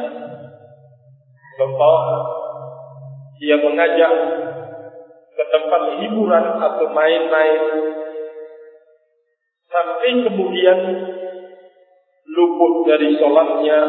Contoh, 1.57 1.97
dia 3.41 3.57
mengajak 3.57 4.11
ke 5.39 5.43
tempat 5.55 6.03
hiburan 6.03 6.45
atau 6.59 6.85
main-main 6.91 7.63
sampai 9.71 10.11
kemudian 10.27 10.79
luput 12.27 12.73
dari 12.91 13.15
solatnya 13.15 13.79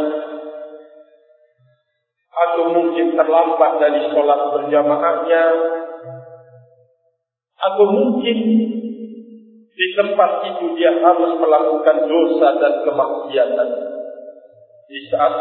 atau 2.30 2.70
mungkin 2.70 3.18
terlambat 3.18 3.72
dari 3.82 4.14
solat 4.14 4.40
berjamaahnya 4.54 5.44
atau 7.58 7.84
mungkin 7.98 8.38
di 9.74 9.86
tempat 9.98 10.30
itu 10.54 10.78
dia 10.78 11.02
harus 11.02 11.34
melakukan 11.34 12.06
dosa 12.06 12.48
dan 12.62 12.74
kemaksiatan. 12.86 13.68
Di 14.86 14.98
saat 15.10 15.34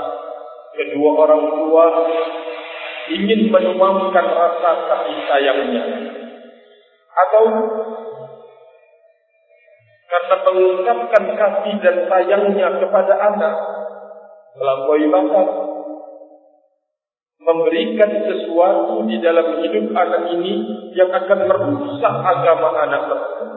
kedua 0.73 1.09
orang 1.21 1.43
tua 1.53 1.85
ingin 3.09 3.49
menuangkan 3.49 4.25
rasa 4.29 4.71
kasih 4.85 5.17
sayangnya. 5.25 5.83
Atau 7.09 7.43
karena 10.09 10.35
mengungkapkan 10.41 11.23
kasih 11.37 11.73
dan 11.81 11.95
sayangnya 12.09 12.67
kepada 12.81 13.13
anak 13.17 13.53
melampaui 14.57 15.05
batas 15.09 15.49
memberikan 17.39 18.11
sesuatu 18.29 19.09
di 19.09 19.17
dalam 19.23 19.63
hidup 19.63 19.89
anak 19.95 20.23
ini 20.37 20.53
yang 20.93 21.09
akan 21.09 21.39
merusak 21.49 22.13
agama 22.13 22.69
anak 22.85 23.01
tersebut. 23.09 23.49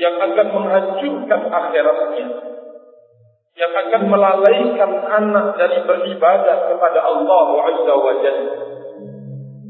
Yang 0.00 0.16
akan 0.30 0.46
menghancurkan 0.56 1.40
akhiratnya. 1.52 2.26
Yang 3.52 3.72
akan 3.84 4.02
melalaikan 4.08 4.92
anak 5.12 5.46
dari 5.60 5.84
beribadah 5.84 6.72
kepada 6.72 7.00
Allah 7.04 7.46
Azza 7.68 7.94
wa 7.94 8.14
Jalla. 8.24 8.54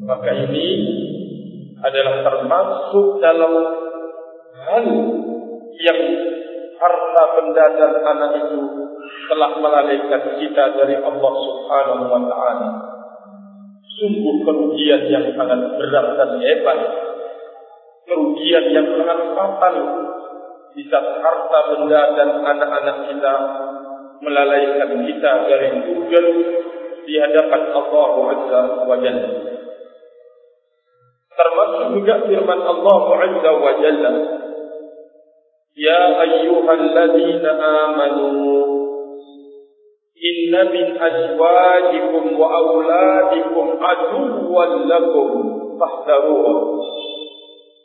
Maka 0.02 0.30
ini 0.34 0.66
adalah 1.82 2.14
termasuk 2.22 3.06
dalam 3.18 3.52
hal 4.66 4.86
yang 5.82 6.00
harta 6.78 7.22
benda 7.38 7.64
dan 7.74 7.92
anak 8.06 8.30
itu 8.38 8.60
telah 9.30 9.50
melalaikan 9.58 10.22
kita 10.38 10.64
dari 10.78 10.98
Allah 10.98 11.32
Subhanahu 11.42 12.04
wa 12.06 12.22
taala. 12.26 12.70
Sungguh 13.98 14.36
kerugian 14.42 15.10
yang 15.10 15.26
sangat 15.34 15.60
berat 15.78 16.06
dan 16.18 16.30
hebat. 16.42 16.78
Kerugian 18.02 18.64
yang 18.74 18.86
sangat 18.98 19.18
fatal 19.38 19.76
di 20.74 20.82
saat 20.90 21.06
harta 21.22 21.58
benda 21.70 22.00
dan 22.18 22.28
anak-anak 22.42 22.96
kita 23.12 23.34
melalaikan 24.22 25.02
kita 25.02 25.32
dari 25.50 25.68
Tuhan 25.82 26.26
di 27.02 27.14
hadapan 27.18 27.62
Allah 27.74 28.12
Azza 28.30 28.62
wa 28.86 28.96
Jalla. 29.02 29.30
Termasuk 31.32 31.86
juga 31.98 32.14
firman 32.30 32.60
Allah 32.62 33.00
Azza 33.18 33.50
wa 33.50 33.72
Jalla. 33.82 34.12
Ya 35.72 36.02
ayyuhalladzina 36.20 37.50
amanu 37.58 38.30
Inna 40.22 40.70
min 40.70 40.86
azwajikum 40.94 42.38
wa 42.38 42.46
auladikum 42.46 43.74
aduwwan 43.80 44.86
lakum 44.86 45.28
fahdharuhu 45.80 46.78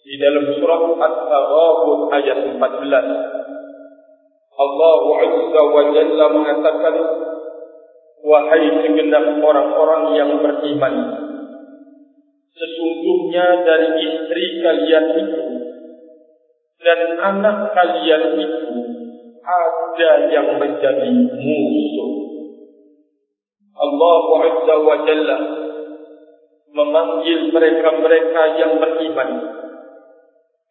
Di 0.05 0.13
dalam 0.21 0.45
surah 0.59 0.83
At-Taghabun 1.01 1.99
ayat 2.13 2.39
14 2.61 3.56
Allah 4.57 5.01
Azza 5.21 5.61
wa 5.69 5.83
Jalla 5.93 6.25
mengatakan 6.33 6.95
Wahai 8.17 8.65
segenap 8.81 9.39
orang-orang 9.39 10.03
yang 10.17 10.31
beriman 10.41 10.95
Sesungguhnya 12.57 13.45
dari 13.61 13.89
istri 14.01 14.45
kalian 14.65 15.05
itu 15.21 15.41
dan 16.77 16.99
anak 17.21 17.73
kalian 17.73 18.37
itu 18.37 18.69
ada 19.47 20.11
yang 20.29 20.61
menjadi 20.61 21.09
musuh. 21.37 22.11
Allah 23.77 24.23
Azza 24.41 24.75
wa 24.81 24.95
Jalla 25.05 25.37
memanggil 26.73 27.53
mereka-mereka 27.53 28.41
yang 28.61 28.71
beriman 28.81 29.29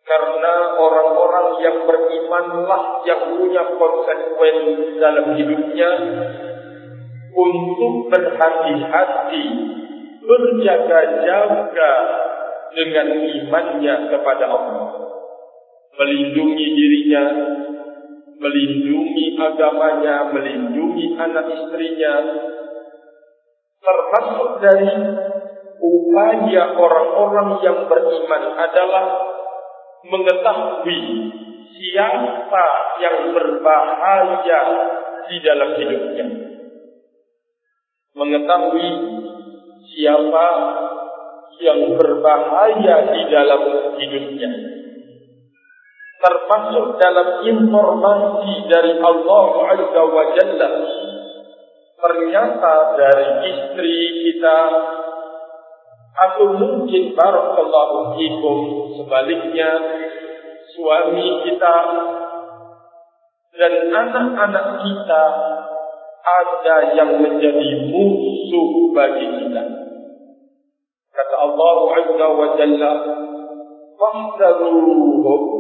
karena 0.07 0.55
orang-orang 0.79 1.49
yang 1.67 1.83
berimanlah 1.83 3.03
yang 3.03 3.35
punya 3.35 3.63
konsekuensi 3.75 5.03
dalam 5.03 5.35
hidupnya 5.35 5.91
untuk 7.35 7.95
berhati-hati 8.15 9.47
berjaga-jaga 10.23 11.93
dengan 12.71 13.07
imannya 13.19 13.95
kepada 14.15 14.47
Allah. 14.47 14.87
Melindungi 15.99 16.67
dirinya 16.77 17.25
melindungi 18.37 19.33
agamanya 19.41 20.29
melindungi 20.29 21.17
anak 21.17 21.47
istrinya 21.57 22.15
termasuk 23.81 24.51
dari 24.61 24.93
upaya 25.81 26.65
orang-orang 26.77 27.49
yang 27.65 27.79
beriman 27.89 28.43
adalah 28.61 29.05
mengetahui 30.05 31.01
siapa 31.77 32.67
yang 33.01 33.33
berbahaya 33.33 34.61
di 35.27 35.37
dalam 35.41 35.71
hidupnya. 35.81 36.27
Mengetahui 38.17 38.89
siapa 39.93 40.49
yang 41.61 41.97
berbahaya 41.97 42.97
di 43.13 43.23
dalam 43.33 43.63
hidupnya. 43.97 44.51
Termasuk 46.17 46.97
dalam 46.97 47.29
informasi 47.45 48.53
dari 48.73 48.93
Allah 48.99 49.47
Azza 49.77 50.03
wa 50.05 50.25
Jalla. 50.33 50.71
Ternyata 51.97 52.75
dari 52.97 53.29
istri 53.53 53.97
kita 54.25 54.59
atau 56.17 56.57
mungkin 56.57 57.13
barakallahu 57.13 58.17
fikum 58.17 58.57
sebaliknya 58.97 59.71
suami 60.73 61.45
kita 61.45 61.77
dan 63.57 63.73
anak-anak 63.93 64.67
kita 64.81 65.25
ada 66.27 66.77
yang 66.97 67.21
menjadi 67.21 67.71
musuh 67.89 68.93
bagi 68.93 69.27
kita. 69.45 69.65
Kata 71.15 71.37
Allah 71.39 71.77
Azza 71.97 72.27
wa 72.29 72.49
Jalla, 72.61 72.93
"Fahdaruhum" 73.97 75.57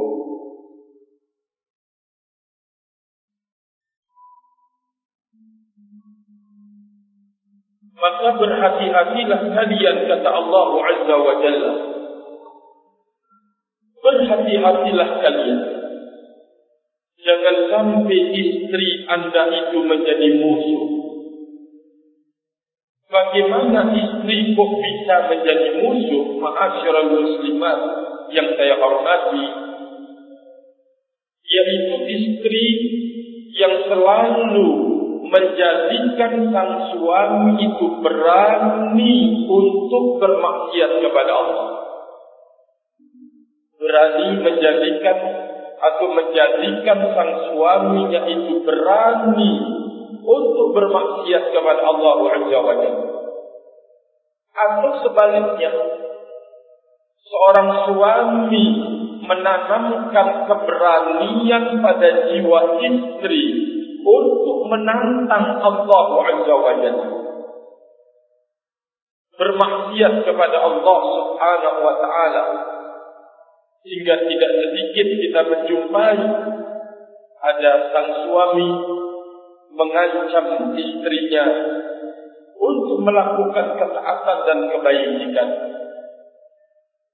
Maka 7.97 8.29
berhati-hatilah 8.37 9.41
kalian 9.57 9.97
kata 10.05 10.29
Allah 10.29 10.69
Azza 10.85 11.15
wa 11.17 11.35
Jalla. 11.41 11.75
Berhati-hatilah 14.05 15.09
kalian. 15.25 15.61
Jangan 17.27 17.57
sampai 17.73 18.21
istri 18.37 18.89
anda 19.11 19.51
itu 19.51 19.79
menjadi 19.83 20.29
musuh. 20.39 20.85
Bagaimana 23.11 23.97
istri 23.97 24.53
kok 24.55 24.71
bisa 24.79 25.17
menjadi 25.33 25.69
musuh? 25.81 26.25
Ma'asyiral 26.39 27.11
muslimat 27.17 27.79
yang 28.31 28.49
saya 28.55 28.77
hormati. 28.77 29.47
Yaitu 31.47 31.95
istri 32.13 32.67
yang 33.57 33.89
selalu 33.89 34.96
menjadikan 35.31 36.33
sang 36.51 36.73
suami 36.95 37.59
itu 37.61 37.87
berani 38.03 39.15
untuk 39.47 40.05
bermaksiat 40.23 40.93
kepada 41.03 41.33
Allah. 41.33 41.67
Berani 43.77 44.41
menjadikan 44.41 45.19
atau 45.77 46.07
menjadikan 46.11 46.99
sang 47.13 47.33
suaminya 47.53 48.23
itu 48.31 48.65
berani 48.65 49.53
untuk 50.27 50.67
bermaksiat 50.75 51.55
kepada 51.55 51.83
Allah 51.87 52.15
Azza 52.35 52.59
wa 52.59 52.75
Atau 54.57 54.91
sebaliknya, 55.05 55.71
seorang 57.21 57.69
suami 57.93 58.67
menanamkan 59.27 60.49
keberanian 60.49 61.65
pada 61.85 62.09
jiwa 62.33 62.61
istri 62.81 63.76
menantang 64.69 65.63
Allah 65.63 66.07
Azza 66.27 66.55
wa 66.55 66.75
Bermaksiat 69.37 70.15
kepada 70.25 70.57
Allah 70.65 70.99
Subhanahu 71.13 71.79
wa 71.85 71.95
taala 72.01 72.43
hingga 73.87 74.15
tidak 74.27 74.53
sedikit 74.65 75.07
kita 75.07 75.41
menjumpai 75.47 76.19
ada 77.37 77.73
sang 77.93 78.11
suami 78.27 78.71
mengancam 79.77 80.73
istrinya 80.75 81.45
untuk 82.57 83.05
melakukan 83.05 83.77
ketaatan 83.77 84.39
dan 84.49 84.59
kebaikan. 84.73 85.49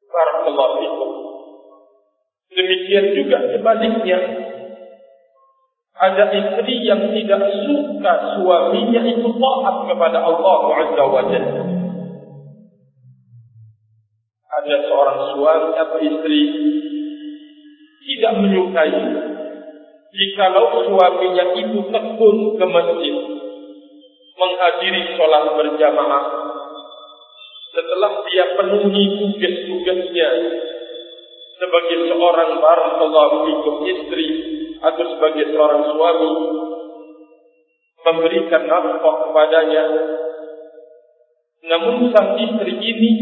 Barakallahu 0.06 0.74
fikum. 0.78 1.10
Demikian 2.52 3.06
juga 3.16 3.38
sebaliknya 3.50 4.18
ada 6.02 6.24
istri 6.34 6.82
yang 6.82 7.14
tidak 7.14 7.42
suka 7.62 8.12
suaminya 8.34 9.02
itu 9.06 9.28
taat 9.38 9.76
kepada 9.86 10.18
Allah 10.18 10.58
Azza 10.82 11.04
wa 11.06 11.22
Jalla. 11.30 11.62
Ada 14.52 14.76
seorang 14.90 15.18
suami 15.30 15.70
atau 15.78 15.98
istri 16.02 16.40
tidak 18.02 18.32
menyukai 18.42 18.98
jikalau 20.10 20.90
suaminya 20.90 21.44
itu 21.54 21.80
tekun 21.86 22.36
ke 22.58 22.66
masjid 22.66 23.16
menghadiri 24.34 25.02
sholat 25.14 25.54
berjamaah 25.54 26.24
setelah 27.72 28.12
dia 28.26 28.46
penuhi 28.58 29.04
tugas-tugasnya 29.22 30.28
sebagai 31.62 31.98
seorang 32.10 32.50
barakallahu 32.58 33.36
fikum 33.46 33.74
istri 33.86 34.26
atau 34.82 35.04
sebagai 35.14 35.54
seorang 35.54 35.82
suami 35.94 36.32
memberikan 38.02 38.62
nafkah 38.66 39.16
kepadanya. 39.30 39.84
Namun 41.62 42.10
sang 42.10 42.34
istri 42.34 42.74
ini 42.74 43.12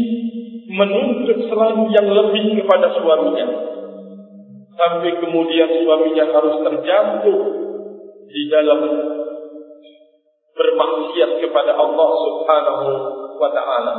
menuntut 0.73 1.45
selalu 1.45 1.93
yang 1.93 2.09
lebih 2.09 2.57
kepada 2.57 2.89
suaminya. 2.97 3.47
Sampai 4.73 5.13
kemudian 5.21 5.69
suaminya 5.85 6.25
harus 6.33 6.55
terjatuh 6.65 7.39
di 8.25 8.41
dalam 8.49 8.81
bermaksiat 10.57 11.31
kepada 11.45 11.77
Allah 11.77 12.09
Subhanahu 12.25 12.85
wa 13.37 13.49
taala. 13.53 13.93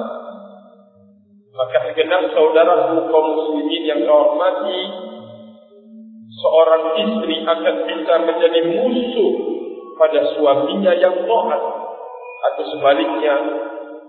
Maka 1.53 1.79
segenap 1.93 2.33
saudara 2.33 2.91
kaum 3.07 3.27
muslimin 3.37 3.83
yang 3.85 4.01
kau 4.09 4.35
hormati 4.35 5.12
seorang 6.43 6.85
istri 6.99 7.47
akan 7.47 7.77
bisa 7.87 8.15
menjadi 8.27 8.61
musuh 8.67 9.33
pada 9.95 10.21
suaminya 10.35 10.93
yang 10.99 11.15
taat 11.23 11.63
atau 12.43 12.65
sebaliknya 12.75 13.35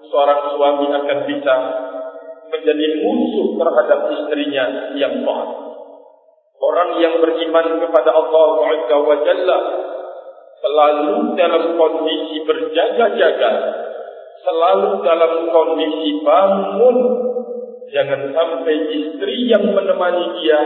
seorang 0.10 0.42
suami 0.58 0.90
akan 0.90 1.20
bisa 1.30 1.56
menjadi 2.50 2.88
musuh 3.06 3.48
terhadap 3.62 4.00
istrinya 4.18 4.66
yang 4.98 5.22
taat. 5.22 5.50
Orang 6.64 6.90
yang 6.98 7.22
beriman 7.22 7.86
kepada 7.86 8.10
Allah 8.10 8.48
Azza 8.72 8.98
wa 8.98 9.18
Jalla 9.22 9.60
selalu 10.64 11.36
dalam 11.36 11.76
kondisi 11.76 12.40
berjaga-jaga, 12.48 13.52
selalu 14.42 14.90
dalam 15.06 15.34
kondisi 15.52 16.24
bangun. 16.24 16.98
Jangan 17.94 18.32
sampai 18.34 18.90
istri 18.90 19.54
yang 19.54 19.70
menemani 19.70 20.26
dia 20.42 20.62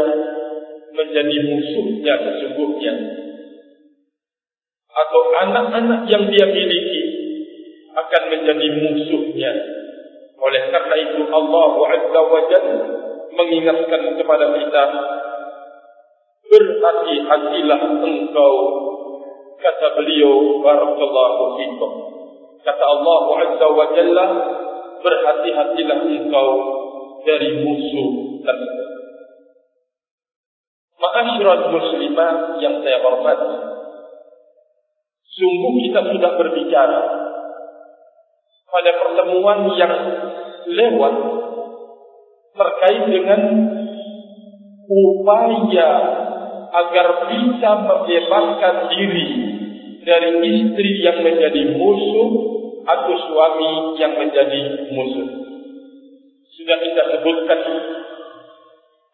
menjadi 0.97 1.37
musuhnya 1.45 2.13
sesungguhnya. 2.17 2.93
Atau 4.89 5.21
anak-anak 5.45 6.09
yang 6.09 6.25
dia 6.33 6.45
miliki 6.49 7.01
akan 7.93 8.23
menjadi 8.33 8.67
musuhnya. 8.81 9.51
Oleh 10.37 10.63
karena 10.73 10.95
itu 11.05 11.21
Allah 11.29 11.71
Azza 11.93 12.21
wa 12.21 12.41
Jalla 12.49 12.85
mengingatkan 13.37 14.01
kepada 14.17 14.45
kita 14.57 14.83
berhati-hatilah 16.47 17.81
engkau 18.01 18.55
kata 19.57 19.87
beliau 19.97 20.61
barakallahu 20.65 21.43
fikum. 21.61 21.91
Kata 22.65 22.83
Allah 22.85 23.21
Azza 23.45 23.67
wa 23.69 23.85
Jalla 23.93 24.25
berhati-hatilah 25.01 25.99
engkau 26.09 26.49
dari 27.25 27.49
musuh 27.61 28.09
tersebut 28.45 28.86
Ma'asyiral 30.97 31.69
muslimah 31.69 32.57
yang 32.57 32.81
saya 32.81 32.97
hormati. 33.05 33.53
Sungguh 35.37 35.73
kita 35.85 36.01
sudah 36.09 36.31
berbicara 36.41 37.01
pada 38.67 38.91
pertemuan 39.05 39.69
yang 39.77 39.93
lewat 40.65 41.13
terkait 42.57 43.03
dengan 43.13 43.41
upaya 44.89 45.89
agar 46.73 47.07
bisa 47.29 47.69
membebaskan 47.85 48.75
diri 48.91 49.29
dari 50.01 50.31
istri 50.41 50.91
yang 51.05 51.21
menjadi 51.21 51.77
musuh 51.77 52.29
atau 52.87 53.13
suami 53.27 53.99
yang 53.99 54.15
menjadi 54.15 54.89
musuh. 54.89 55.27
Sudah 56.57 56.77
kita 56.81 57.03
sebutkan 57.13 57.59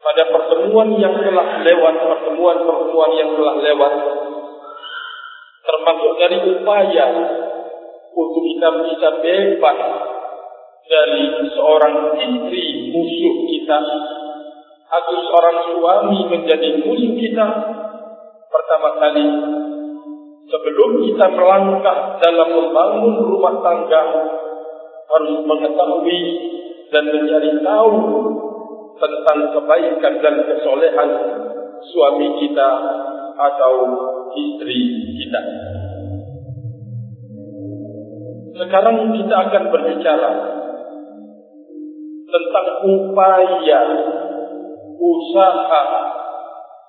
pada 0.04 0.24
pertemuan 0.28 1.00
yang 1.00 1.16
telah 1.16 1.64
lewat, 1.64 1.96
pertemuan-pertemuan 1.96 3.12
yang 3.16 3.30
telah 3.40 3.56
lewat, 3.56 3.94
termasuk 5.64 6.12
dari 6.20 6.38
upaya 6.44 7.08
untuk 8.12 8.44
kita 8.44 8.68
bisa 8.84 9.10
bebas 9.24 9.80
dari 10.84 11.24
seorang 11.56 12.20
istri 12.20 12.92
musuh 12.92 13.36
kita 13.48 13.80
atau 14.94 15.16
seorang 15.26 15.58
suami 15.72 16.20
menjadi 16.28 16.70
musuh 16.84 17.14
kita 17.18 17.48
pertama 18.52 18.90
kali 19.00 19.26
sebelum 20.52 20.92
kita 21.08 21.26
melangkah 21.34 22.20
dalam 22.20 22.50
membangun 22.52 23.16
rumah 23.24 23.56
tangga 23.64 24.04
harus 25.10 25.34
mengetahui 25.48 26.22
dan 26.92 27.04
mencari 27.10 27.52
tahu 27.64 27.96
tentang 28.98 29.40
kebaikan 29.58 30.14
dan 30.22 30.36
kesolehan 30.46 31.10
suami 31.84 32.28
kita 32.44 32.70
atau 33.34 33.74
istri 34.34 34.80
kita. 35.18 35.42
Sekarang 38.54 39.10
kita 39.18 39.36
akan 39.50 39.64
berbicara 39.74 40.32
tentang 42.30 42.68
upaya 42.86 43.82
usaha 44.98 45.84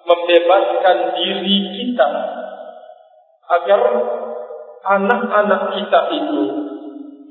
membebaskan 0.05 0.99
diri 1.17 1.59
kita 1.73 2.09
agar 3.45 3.81
anak-anak 4.85 5.63
kita 5.73 6.01
itu 6.13 6.43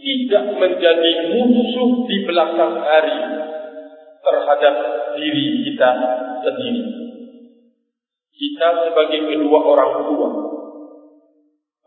tidak 0.03 0.45
menjadi 0.57 1.11
musuh 1.31 1.91
di 2.09 2.17
belakang 2.25 2.75
hari 2.81 3.17
terhadap 4.23 4.73
diri 5.19 5.45
kita 5.67 5.89
sendiri. 6.41 6.83
Kita 8.33 8.67
sebagai 8.89 9.21
kedua 9.29 9.59
orang 9.61 9.91
tua, 10.09 10.29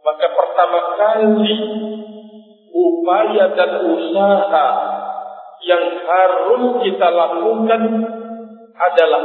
maka 0.04 0.26
pertama 0.30 0.80
kali 0.94 1.56
upaya 2.70 3.50
dan 3.56 3.70
usaha 3.82 4.68
yang 5.66 5.84
harus 6.04 6.62
kita 6.84 7.08
lakukan 7.10 7.82
adalah 8.76 9.22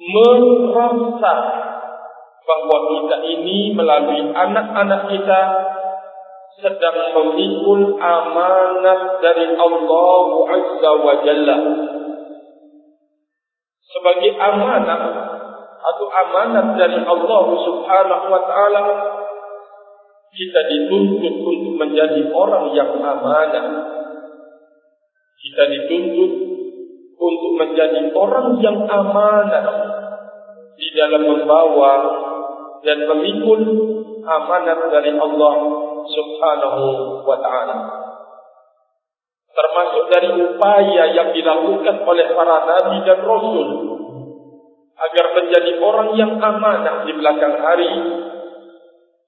merasa 0.00 1.34
bahwa 2.40 2.78
kita 2.90 3.16
ini 3.30 3.76
melalui 3.76 4.32
anak-anak 4.32 5.02
kita 5.12 5.40
sedang 6.60 6.98
memikul 7.16 7.96
amanat 7.96 9.00
dari 9.24 9.56
Allah 9.56 10.24
Azza 10.48 10.90
wa 11.00 11.14
Jalla. 11.24 11.58
Sebagai 13.90 14.32
amanat 14.38 15.02
atau 15.80 16.06
amanat 16.12 16.66
dari 16.78 17.00
Allah 17.02 17.44
Subhanahu 17.64 18.24
wa 18.30 18.42
taala 18.46 18.82
kita 20.30 20.60
dituntut 20.70 21.34
untuk 21.42 21.74
menjadi 21.74 22.30
orang 22.30 22.70
yang 22.76 22.94
amanah. 23.02 23.66
Kita 25.40 25.62
dituntut 25.66 26.32
untuk 27.18 27.52
menjadi 27.58 28.14
orang 28.14 28.60
yang 28.62 28.78
amanah 28.86 29.66
di 30.78 30.88
dalam 30.94 31.22
membawa 31.24 31.94
dan 32.86 33.04
memikul 33.10 33.60
amanat 34.22 34.78
dari 34.88 35.12
Allah 35.18 35.54
Subhanahu 36.08 36.80
wa 37.26 37.36
taala. 37.42 37.76
Termasuk 39.50 40.04
dari 40.08 40.30
upaya 40.40 41.04
yang 41.10 41.34
dilakukan 41.34 42.06
oleh 42.06 42.26
para 42.32 42.56
nabi 42.64 43.02
dan 43.02 43.20
rasul 43.26 43.68
agar 45.00 45.26
menjadi 45.32 45.72
orang 45.80 46.10
yang 46.14 46.32
amanah 46.38 47.08
di 47.08 47.12
belakang 47.16 47.56
hari 47.58 47.92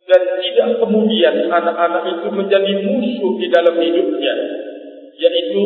dan 0.02 0.22
tidak 0.42 0.68
kemudian 0.82 1.48
anak-anak 1.48 2.04
itu 2.12 2.28
menjadi 2.28 2.72
musuh 2.84 3.32
di 3.40 3.46
dalam 3.48 3.74
hidupnya 3.78 4.34
yaitu 5.16 5.62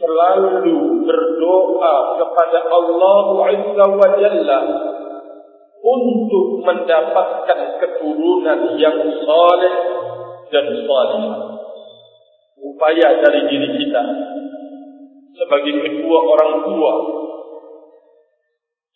selalu 0.00 1.04
berdoa 1.04 1.96
kepada 2.16 2.58
Allah 2.64 3.24
Azza 3.52 3.86
wa 3.90 4.08
Jalla 4.16 4.60
untuk 5.80 6.46
mendapatkan 6.64 7.60
keturunan 7.80 8.60
yang 8.80 8.96
saleh 9.24 9.74
dan 10.52 10.66
salih. 10.84 11.24
Upaya 12.60 13.08
dari 13.24 13.40
diri 13.48 13.68
kita 13.80 14.02
sebagai 15.40 15.74
kedua 15.80 16.18
orang 16.20 16.52
tua 16.68 16.94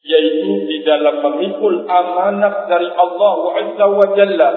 yaitu 0.04 0.68
di 0.68 0.84
dalam 0.84 1.24
memikul 1.24 1.88
amanat 1.88 2.68
dari 2.68 2.92
Allah 2.92 3.36
Azza 3.56 3.86
wa 3.88 4.06
Jalla 4.12 4.50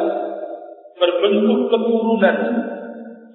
berbentuk 1.00 1.72
keturunan 1.72 2.38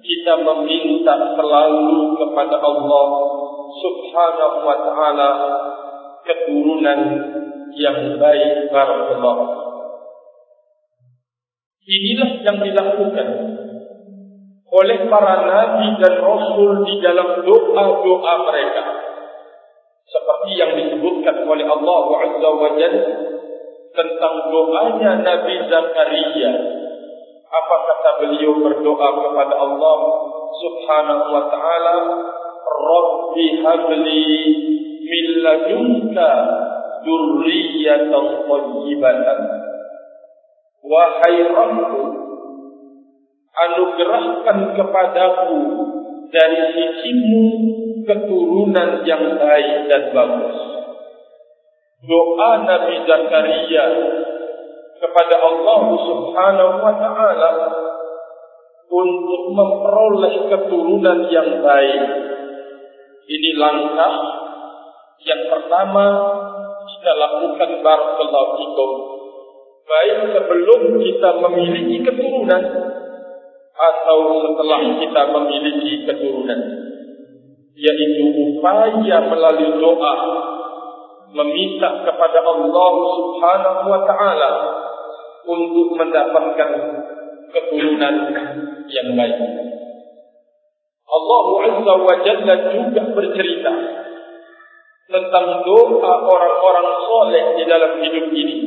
kita 0.03 0.33
meminta 0.45 1.15
selalu 1.33 2.13
kepada 2.21 2.61
Allah 2.61 3.07
Subhanahu 3.73 4.57
wa 4.61 4.77
taala 4.77 5.29
keturunan 6.21 6.99
yang 7.73 8.21
baik 8.21 8.69
barakallahu. 8.69 9.45
Inilah 11.83 12.29
yang 12.45 12.57
dilakukan 12.61 13.27
oleh 14.73 15.05
para 15.05 15.33
nabi 15.45 16.01
dan 16.01 16.17
rasul 16.17 16.81
di 16.81 16.97
dalam 16.97 17.45
doa-doa 17.45 18.33
mereka. 18.49 18.83
Seperti 20.09 20.51
yang 20.57 20.71
disebutkan 20.73 21.45
oleh 21.45 21.65
Allah 21.69 22.05
Azza 22.25 22.49
wa 22.49 22.69
Jalla 22.73 23.13
tentang 23.93 24.35
doanya 24.49 25.11
Nabi 25.21 25.55
Zakaria. 25.69 26.51
Apa 27.53 27.75
kata 27.85 28.11
beliau 28.25 28.57
berdoa 28.65 29.09
kepada 29.13 29.55
Allah 29.61 29.97
Subhanahu 30.57 31.25
wa 31.29 31.43
taala? 31.53 31.95
Rabbi 32.63 33.45
habli 33.61 34.25
min 35.05 35.25
ladunka 35.45 36.29
dzurriyyatan 37.05 38.25
thayyibatan 38.49 39.39
wahai 40.83 41.37
Rabbku 41.47 42.01
anugerahkan 43.53 44.57
kepadaku 44.73 45.61
dari 46.33 46.61
sisimu 46.73 47.45
keturunan 48.03 49.05
yang 49.05 49.37
baik 49.37 49.87
dan 49.87 50.03
bagus 50.11 50.73
doa 52.03 52.51
Nabi 52.67 52.95
Zakaria 53.07 53.85
kepada 54.99 55.35
Allah 55.39 55.81
Subhanahu 56.03 56.73
wa 56.83 56.93
taala 56.99 57.51
untuk 58.93 59.41
memperoleh 59.55 60.35
keturunan 60.51 61.19
yang 61.31 61.63
baik. 61.63 62.03
Ini 63.23 63.49
langkah 63.55 64.13
yang 65.23 65.47
pertama 65.47 66.05
kita 66.83 67.11
lakukan 67.15 67.71
barakallahu 67.79 68.51
fikum. 68.59 68.91
Baik 69.83 70.19
sebelum 70.35 70.81
kita 70.99 71.29
memiliki 71.43 72.03
keturunan 72.03 72.63
atau 73.73 74.19
setelah 74.41 74.81
kita 75.01 75.21
memiliki 75.33 76.05
keturunan. 76.05 76.61
Yaitu 77.73 78.23
upaya 78.37 79.17
melalui 79.33 79.81
doa 79.81 80.15
meminta 81.33 81.89
kepada 82.05 82.39
Allah 82.45 82.93
Subhanahu 83.17 83.81
wa 83.89 84.01
taala 84.05 84.51
untuk 85.49 85.97
mendapatkan 85.97 86.69
keturunan 87.49 88.15
yang 88.87 89.09
baik. 89.17 89.41
Allah 91.13 91.45
Azza 91.69 91.93
wa 91.97 92.15
Jalla 92.25 92.55
juga 92.73 93.01
bercerita 93.13 93.73
tentang 95.09 95.45
doa 95.65 96.13
orang-orang 96.25 96.89
soleh 97.09 97.45
di 97.57 97.63
dalam 97.69 98.01
hidup 98.01 98.27
ini. 98.33 98.57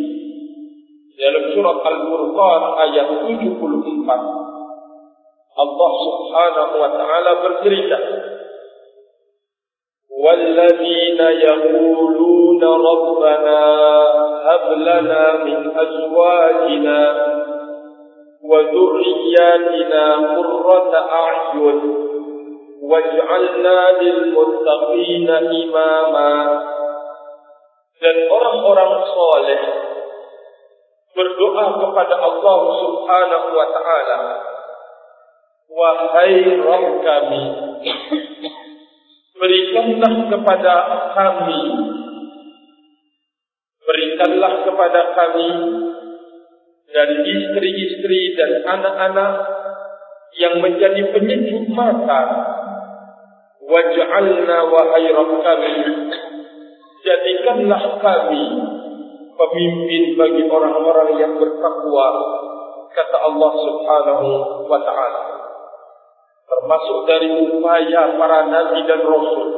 Dalam 1.17 1.49
surat 1.57 1.81
Al-Furqan 1.81 2.63
ayat 2.77 3.09
74. 3.25 4.56
Allah 5.57 5.93
Subhanahu 6.05 6.75
wa 6.77 6.91
taala 6.95 7.31
bercerita 7.45 8.01
والذين 10.17 11.21
يقولون 11.21 12.63
ربنا 12.65 13.61
هب 14.49 14.67
لنا 14.73 15.25
من 15.45 15.61
أزواجنا 15.79 17.01
وذرياتنا 18.51 20.05
قرة 20.37 20.93
أعين 21.13 21.79
واجعلنا 22.83 23.79
للمتقين 24.01 25.31
إماما 25.31 26.35
dan 27.97 28.17
orang-orang 28.29 28.93
soleh 29.09 29.61
berdoa 31.17 31.65
kepada 31.81 32.15
Allah 32.21 32.59
Subhanahu 32.77 33.49
wa 33.57 33.67
taala 33.73 34.19
wahai 35.77 36.41
Rabb 36.57 36.87
kami 37.05 37.43
berikanlah 39.37 40.15
kepada 40.33 40.75
kami. 41.13 41.63
Berikanlah 43.87 44.53
kepada 44.67 45.01
kami 45.15 45.51
dari 46.91 47.17
istri-istri 47.23 48.35
dan 48.35 48.51
anak-anak 48.67 49.33
yang 50.41 50.59
menjadi 50.59 51.15
penyejuk 51.15 51.71
mata. 51.71 52.23
Waj'alna 53.67 54.59
wa 54.71 54.83
hayrat 54.95 55.31
kami 55.43 55.75
jadikanlah 57.07 58.03
kami 58.03 58.43
pemimpin 59.37 60.05
bagi 60.19 60.43
orang-orang 60.51 61.19
yang 61.19 61.33
bertakwa 61.39 62.09
kata 62.95 63.17
Allah 63.27 63.53
Subhanahu 63.59 64.27
wa 64.71 64.79
taala 64.83 65.46
termasuk 66.67 66.99
dari 67.07 67.31
upaya 67.31 68.19
para 68.19 68.51
nabi 68.51 68.83
dan 68.91 69.07
rasul 69.07 69.49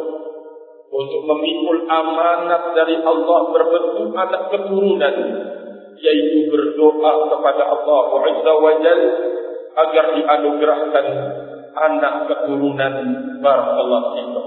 untuk 0.93 1.23
memikul 1.25 1.89
amanat 1.89 2.77
dari 2.77 3.01
Allah 3.01 3.41
berbentuk 3.49 4.13
anak 4.13 4.53
keturunan 4.53 5.17
yaitu 5.97 6.53
berdoa 6.53 7.33
kepada 7.33 7.65
Allah 7.65 8.03
Azza 8.29 8.53
wa 8.61 8.73
Jal 8.85 9.01
agar 9.73 10.05
dianugerahkan 10.21 11.07
anak 11.81 12.15
keturunan. 12.29 12.95
Barakallahu 13.41 14.09
fikum. 14.13 14.47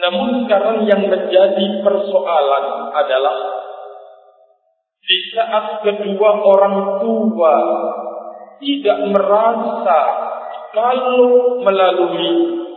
Namun 0.00 0.28
sekarang 0.48 0.88
yang 0.88 1.04
menjadi 1.12 1.66
persoalan 1.84 2.64
adalah 2.88 3.36
di 5.04 5.18
saat 5.36 5.84
kedua 5.84 6.30
orang 6.40 7.04
tua 7.04 7.56
tidak 8.64 8.98
merasa 9.12 9.98
kalau 10.74 11.62
melalui 11.62 12.28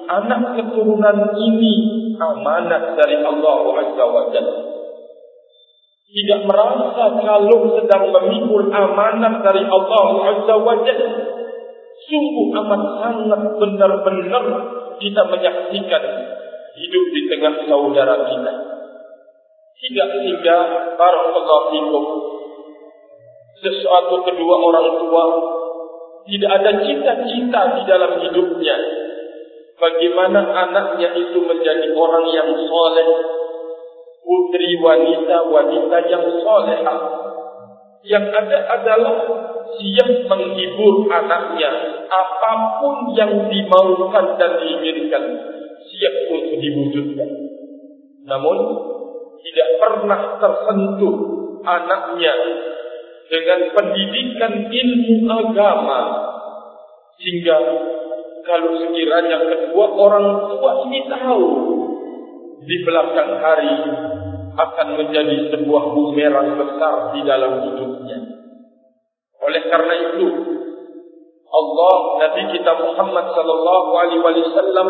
anak 0.08 0.56
keturunan 0.56 1.36
ini 1.36 1.74
amanat 2.16 2.96
dari 2.96 3.18
Allah 3.20 3.62
Azza 3.84 4.06
wa 4.08 4.24
Jalla. 4.32 4.58
Tidak 6.08 6.42
merasa 6.48 7.06
kalau 7.20 7.76
sedang 7.76 8.16
memikul 8.16 8.72
amanat 8.72 9.44
dari 9.44 9.68
Allah 9.68 10.08
Azza 10.32 10.56
wa 10.56 10.76
Jalla. 10.86 11.12
Sungguh 12.08 12.48
amat 12.56 12.82
sangat 13.04 13.42
benar-benar 13.60 14.46
kita 15.02 15.22
menyaksikan 15.28 16.04
hidup 16.78 17.06
di 17.12 17.22
tengah 17.28 17.54
saudara 17.68 18.16
kita. 18.32 18.54
Tidak 19.78 20.08
sehingga 20.10 20.58
barakallahu 20.98 21.70
fikum 21.74 22.04
sesuatu 23.58 24.22
kedua 24.26 24.56
orang 24.62 24.88
tua 25.02 25.26
tidak 26.28 26.52
ada 26.60 26.72
cita-cita 26.84 27.62
di 27.80 27.82
dalam 27.88 28.12
hidupnya. 28.20 28.76
Bagaimana 29.78 30.42
anaknya 30.68 31.16
itu 31.16 31.40
menjadi 31.40 31.96
orang 31.96 32.26
yang 32.36 32.50
soleh, 32.68 33.08
putri 34.26 34.76
wanita 34.84 35.48
wanita 35.48 35.98
yang 36.12 36.26
soleh. 36.44 36.84
Yang 38.04 38.26
ada 38.36 38.58
adalah 38.76 39.16
siap 39.80 40.10
menghibur 40.28 41.08
anaknya, 41.08 41.72
apapun 42.12 43.16
yang 43.16 43.48
dimaukan 43.48 44.26
dan 44.36 44.52
diinginkan, 44.60 45.24
siap 45.88 46.16
untuk 46.32 46.56
diwujudkan. 46.60 47.30
Namun 48.28 48.58
tidak 49.40 49.70
pernah 49.80 50.22
tersentuh 50.44 51.16
anaknya 51.64 52.34
dengan 53.28 53.60
pendidikan 53.76 54.72
ilmu 54.72 55.16
agama 55.28 56.02
sehingga 57.20 57.58
kalau 58.48 58.72
sekiranya 58.80 59.38
kedua 59.44 59.86
orang 59.92 60.28
tua 60.56 60.72
ini 60.88 61.00
tahu 61.12 61.46
di 62.64 62.76
belakang 62.88 63.32
hari 63.44 63.76
akan 64.58 64.88
menjadi 64.98 65.54
sebuah 65.54 65.84
bumerang 65.94 66.58
besar 66.58 67.14
di 67.14 67.22
dalam 67.28 67.62
hidupnya. 67.68 68.20
Oleh 69.38 69.62
karena 69.70 69.96
itu, 70.12 70.28
Allah 71.48 71.98
Nabi 72.26 72.44
kita 72.58 72.74
Muhammad 72.76 73.26
sallallahu 73.38 73.90
alaihi 73.96 74.24
wasallam 74.24 74.88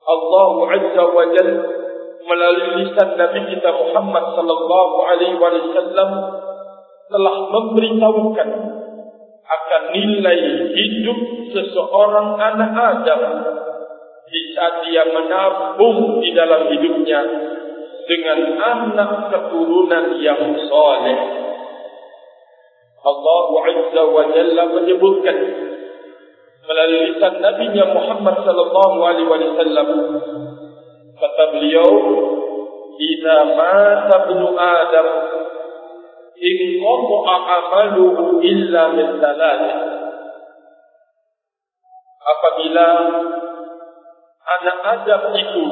Allah 0.00 0.50
Azza 0.72 1.04
wa 1.10 1.24
Jalla 1.28 1.80
melalui 2.24 2.84
lisan 2.84 3.08
Nabi 3.16 3.40
kita 3.52 3.70
Muhammad 3.74 4.24
sallallahu 4.36 4.96
alaihi 5.08 5.36
wasallam 5.36 6.10
telah 7.10 7.36
memberitahukan 7.50 8.50
akan 9.50 9.82
nilai 9.90 10.40
hidup 10.70 11.18
seseorang 11.50 12.38
anak 12.38 12.70
Adam 12.70 13.22
di 14.30 14.40
saat 14.54 14.86
dia 14.86 15.10
menabung 15.10 16.22
di 16.22 16.30
dalam 16.30 16.70
hidupnya 16.70 17.20
dengan 18.06 18.38
anak 18.62 19.10
keturunan 19.34 20.22
yang 20.22 20.54
soleh. 20.70 21.18
Allah 23.00 23.46
Azza 23.64 24.02
wa 24.06 24.24
Jalla 24.30 24.64
menyebutkan 24.78 25.36
melalui 26.70 27.10
lisan 27.10 27.34
Nabi 27.42 27.66
Muhammad 27.74 28.36
sallallahu 28.46 28.98
alaihi 29.02 29.26
wasallam 29.26 29.88
kata 31.18 31.44
beliau 31.58 31.90
idza 33.00 33.36
mata 33.56 34.16
ibnu 34.28 34.46
adam 34.54 35.06
in 36.40 36.58
qata'a 36.80 37.34
amaluhu 37.44 38.40
illa 38.40 38.82
min 38.96 39.08
thalath 39.20 39.64
apabila 42.20 42.88
anak 44.40 44.78
Adam 44.80 45.22
itu 45.36 45.66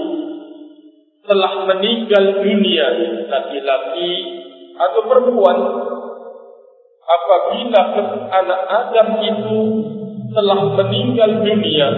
telah 1.24 1.52
meninggal 1.68 2.40
dunia 2.40 2.86
laki-laki 3.28 4.12
atau 4.76 5.00
perempuan 5.08 5.58
apabila 7.08 7.80
anak 8.28 8.62
Adam 8.68 9.08
itu 9.24 9.60
telah 10.36 10.60
meninggal 10.76 11.30
dunia 11.44 11.88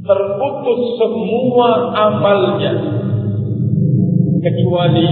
terputus 0.00 0.80
semua 0.96 1.68
amalnya 1.92 2.72
kecuali 4.40 5.08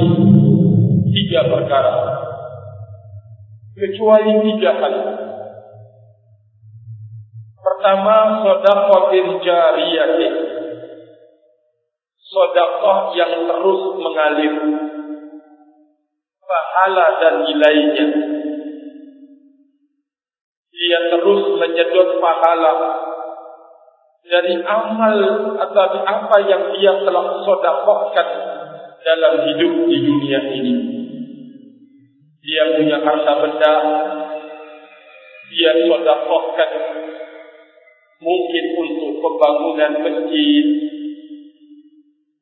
tiga 1.19 1.51
perkara. 1.51 1.95
Kecuali 3.75 4.33
tiga 4.47 4.71
hal. 4.79 4.95
Pertama 7.59 8.17
sedekah 8.43 9.11
jariyah 9.43 10.13
sedekah 12.29 12.99
yang 13.17 13.33
terus 13.49 13.83
mengalir. 13.99 14.55
Pahala 16.49 17.07
dan 17.21 17.35
nilainya. 17.45 18.07
Dia 20.73 20.99
terus 21.13 21.43
menyedot 21.61 22.11
pahala. 22.23 22.75
Dari 24.29 24.61
amal 24.61 25.19
atau 25.57 26.05
apa 26.05 26.37
yang 26.45 26.77
dia 26.77 26.93
telah 27.01 27.27
sedekahkan 27.49 28.29
dalam 29.01 29.35
hidup 29.49 29.73
di 29.89 29.99
dunia 30.05 30.41
ini. 30.53 30.75
Dia 32.59 32.75
punya 32.75 32.99
harta 32.99 33.39
benda, 33.39 33.75
dia 35.47 35.71
sedekahkan 35.79 36.71
mungkin 38.19 38.65
untuk 38.83 39.23
pembangunan 39.23 40.03
masjid 40.03 40.67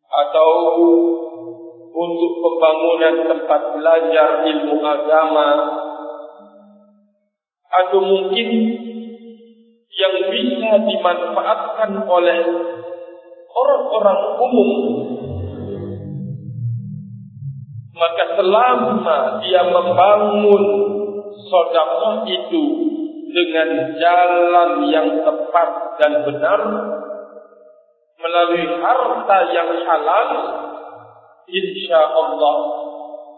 atau 0.08 0.50
untuk 1.92 2.32
pembangunan 2.40 3.28
tempat 3.28 3.60
belajar 3.76 4.28
ilmu 4.48 4.80
agama 4.80 5.50
atau 7.68 8.00
mungkin 8.00 8.48
yang 9.92 10.14
bisa 10.32 10.70
dimanfaatkan 10.80 11.92
oleh 12.08 12.40
orang-orang 13.52 14.20
umum 14.40 14.70
maka 17.97 18.24
selama 18.36 19.40
dia 19.40 19.64
membangun 19.72 20.62
sedekah 21.49 22.28
itu 22.28 22.64
dengan 23.32 23.68
jalan 23.97 24.70
yang 24.92 25.09
tepat 25.24 25.70
dan 26.01 26.12
benar 26.28 26.61
melalui 28.20 28.64
harta 28.80 29.38
yang 29.53 29.70
halal 29.84 30.30
insya 31.49 32.01
Allah 32.05 32.57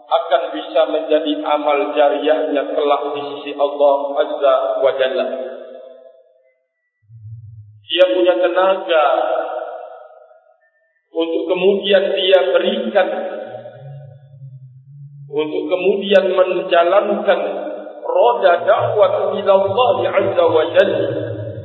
akan 0.09 0.41
bisa 0.57 0.81
menjadi 0.89 1.33
amal 1.45 1.93
jariahnya 1.93 2.63
kelak 2.73 3.03
di 3.13 3.21
sisi 3.29 3.51
Allah 3.53 3.95
Azza 4.17 4.55
wa 4.81 4.91
Jalla. 4.97 5.25
Dia 7.89 8.05
punya 8.13 8.35
tenaga 8.41 9.05
untuk 11.13 11.43
kemudian 11.49 12.03
dia 12.17 12.39
berikan 12.53 13.07
untuk 15.29 15.63
kemudian 15.69 16.25
menjalankan 16.33 17.39
roda 18.01 18.53
dakwah 18.65 19.37
ila 19.37 19.53
Allah 19.53 19.95
Azza 20.09 20.45
wa 20.49 20.63
Jalla. 20.73 21.09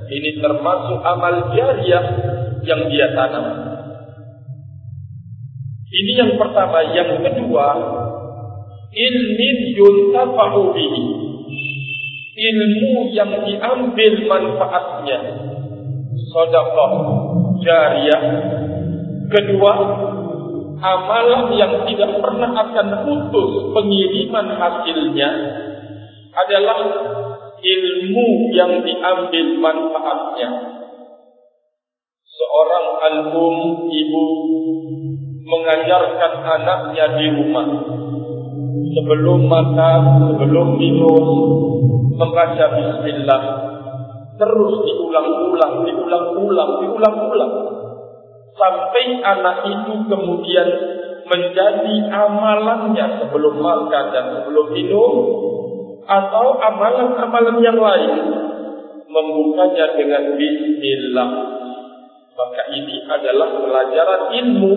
Ini 0.04 0.30
termasuk 0.36 1.00
amal 1.00 1.56
jariah 1.56 2.04
yang 2.60 2.80
dia 2.92 3.08
tanam. 3.16 3.46
Ini 5.88 6.12
yang 6.12 6.32
pertama, 6.36 6.84
yang 6.92 7.24
kedua, 7.24 7.66
ilmin 8.92 9.56
yuntafa'u 9.74 10.60
bihi 10.76 11.02
ilmu 12.34 13.14
yang 13.14 13.30
diambil 13.46 14.14
manfaatnya 14.26 15.18
sedekah 16.34 16.92
jariah 17.62 18.22
kedua 19.30 19.72
amalan 20.80 21.54
yang 21.54 21.72
tidak 21.86 22.10
pernah 22.18 22.50
akan 22.50 22.88
putus 23.06 23.52
pengiriman 23.74 24.46
hasilnya 24.58 25.30
adalah 26.34 26.78
ilmu 27.60 28.28
yang 28.52 28.82
diambil 28.82 29.46
manfaatnya. 29.62 30.50
Seorang 32.34 32.86
album 32.98 33.54
ibu 33.88 34.26
mengajarkan 35.46 36.32
anaknya 36.42 37.06
di 37.18 37.26
rumah. 37.30 37.68
Sebelum 38.94 39.50
makan, 39.50 40.02
sebelum 40.30 40.68
minum 40.78 41.26
membaca 42.14 42.64
bismillah. 42.78 43.42
Terus 44.34 44.72
diulang-ulang, 44.86 45.86
diulang-ulang, 45.86 46.70
diulang-ulang 46.82 47.73
sampai 48.54 49.04
anak 49.20 49.56
itu 49.66 49.92
kemudian 50.06 50.68
menjadi 51.24 51.94
amalannya 52.12 53.06
sebelum 53.24 53.54
makan 53.58 54.04
dan 54.12 54.24
sebelum 54.40 54.66
minum 54.70 55.12
atau 56.04 56.46
amalan-amalan 56.60 57.58
yang 57.64 57.78
lain. 57.80 58.14
Membukanya 59.04 59.94
dengan 59.94 60.34
bismillah. 60.34 61.30
Maka 62.34 62.62
ini 62.74 63.06
adalah 63.06 63.62
pelajaran 63.62 64.22
ilmu 64.42 64.74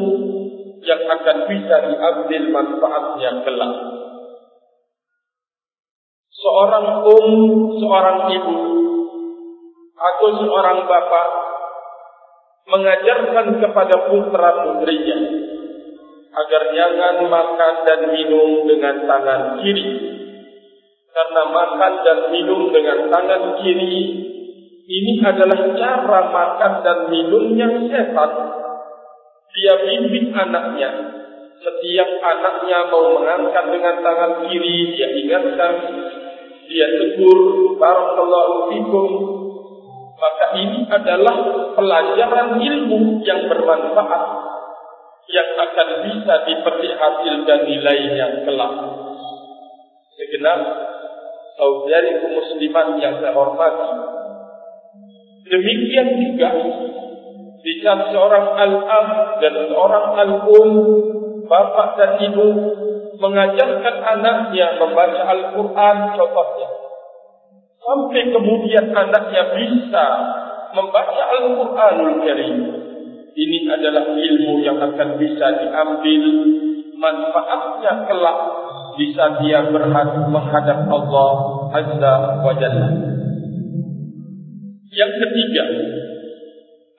yang 0.86 1.02
akan 1.10 1.38
bisa 1.50 1.76
diambil 1.90 2.44
manfaatnya 2.54 3.32
kelak. 3.42 3.74
Seorang 6.38 7.02
um, 7.02 7.28
seorang 7.82 8.30
ibu. 8.30 8.58
Atau 9.98 10.30
seorang 10.46 10.86
bapak 10.86 11.28
mengajarkan 12.68 13.64
kepada 13.64 13.96
putra 14.12 14.50
putrinya 14.68 15.20
agar 16.38 16.64
jangan 16.76 17.16
makan 17.26 17.74
dan 17.88 18.02
minum 18.14 18.68
dengan 18.68 18.96
tangan 19.08 19.42
kiri. 19.64 19.88
Karena 21.18 21.44
makan 21.50 21.94
dan 22.06 22.20
minum 22.30 22.70
dengan 22.70 23.10
tangan 23.10 23.44
kiri 23.64 24.28
ini 24.88 25.20
adalah 25.20 25.60
cara 25.76 26.22
makan 26.32 26.74
dan 26.86 27.00
minum 27.12 27.58
yang 27.58 27.92
sehat 27.92 28.32
dia 29.52 29.74
bimbing 29.84 30.32
anaknya. 30.32 30.92
Setiap 31.58 32.10
anaknya 32.22 32.86
mau 32.94 33.18
mengangkat 33.18 33.66
dengan 33.74 33.96
tangan 34.06 34.34
kiri 34.46 34.94
dia 34.94 35.10
ingatkan 35.10 35.74
dia 36.68 36.88
tegur 37.00 37.40
barakallahu 37.80 38.70
fikum 38.70 39.08
maka 40.18 40.46
ini 40.58 40.90
adalah 40.90 41.38
pelajaran 41.78 42.58
ilmu 42.58 43.22
yang 43.22 43.46
bermanfaat 43.46 44.24
yang 45.28 45.50
akan 45.60 45.88
bisa 46.10 46.36
diperlihatkan 46.50 47.60
nilainya 47.70 48.28
kelak. 48.48 48.74
Segenap 50.18 50.60
saudari 51.54 52.18
muslimat 52.34 52.98
yang 52.98 53.22
saya 53.22 53.36
hormati. 53.38 53.92
Demikian 55.48 56.08
juga 56.18 56.50
jika 57.62 57.92
seorang 58.12 58.48
al-ab 58.58 59.10
dan 59.44 59.54
seorang 59.70 60.06
al-um, 60.18 60.70
bapak 61.46 61.90
dan 62.00 62.12
ibu 62.26 62.48
mengajarkan 63.18 63.96
anaknya 64.02 64.78
membaca 64.78 65.22
Al-Quran 65.26 65.98
contohnya 66.14 66.87
sampai 67.88 68.36
kemudian 68.36 68.92
anaknya 68.92 69.56
bisa 69.56 70.06
membaca 70.76 71.24
Al-Quranul 71.40 72.20
Karim. 72.20 72.58
Ini 73.38 73.58
adalah 73.72 74.12
ilmu 74.12 74.60
yang 74.60 74.76
akan 74.82 75.16
bisa 75.16 75.48
diambil 75.64 76.24
manfaatnya 77.00 77.94
kelak 78.10 78.40
bisa 78.98 79.24
dia 79.46 79.62
berhadap 79.72 80.26
menghadap 80.28 80.80
Allah 80.90 81.32
Azza 81.70 82.16
wa 82.42 82.54
Jalla. 82.58 82.90
Yang 84.90 85.14
ketiga, 85.22 85.66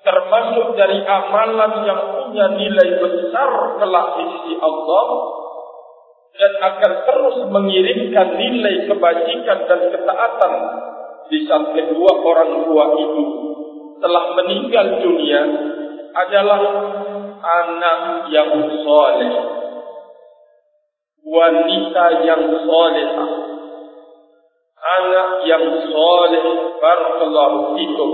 termasuk 0.07 0.79
dari 0.79 1.03
amalan 1.03 1.73
yang 1.85 2.01
punya 2.23 2.47
nilai 2.55 2.89
besar 3.03 3.51
kelak 3.83 4.07
di 4.15 4.25
sisi 4.31 4.55
Allah 4.63 5.05
dan 6.39 6.53
akan 6.63 6.93
terus 7.03 7.37
mengirimkan 7.51 8.39
nilai 8.39 8.87
kebajikan 8.87 9.59
dan 9.67 9.81
ketaatan 9.91 10.53
di 11.27 11.39
saat 11.51 11.75
kedua 11.75 12.13
orang 12.23 12.63
tua 12.63 12.85
itu 12.95 13.25
telah 13.99 14.25
meninggal 14.39 15.03
dunia 15.03 15.43
adalah 16.15 16.63
anak 17.43 18.31
yang 18.31 18.55
soleh, 18.87 19.33
wanita 21.27 22.05
yang 22.23 22.43
soleh, 22.63 23.11
anak 24.79 25.31
yang 25.43 25.65
soleh, 25.91 26.45
barakallahu 26.79 27.75
fikum. 27.75 28.11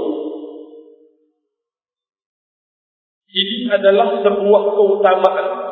Ini 3.34 3.66
adalah 3.68 4.22
sebuah 4.22 4.62
keutamaan 4.78 5.63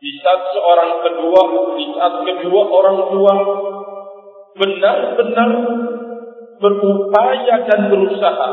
di 0.00 0.10
saat 0.24 0.42
seorang 0.56 0.92
kedua, 1.04 1.40
di 1.76 1.86
saat 1.92 2.14
kedua 2.24 2.60
orang 2.72 2.98
tua 3.12 3.34
benar-benar 4.56 5.50
berupaya 6.60 7.56
dan 7.68 7.80
berusaha 7.92 8.50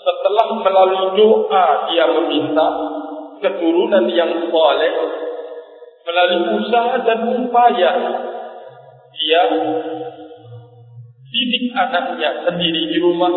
setelah 0.00 0.48
melalui 0.64 1.04
doa 1.16 1.66
dia 1.88 2.04
meminta 2.08 2.68
keturunan 3.44 4.08
yang 4.08 4.48
soleh 4.48 4.94
melalui 6.08 6.64
usaha 6.64 6.96
dan 7.04 7.20
upaya 7.36 7.92
dia 9.12 9.42
didik 11.28 11.64
anaknya 11.76 12.48
sendiri 12.48 12.82
di 12.88 12.98
rumah 13.04 13.34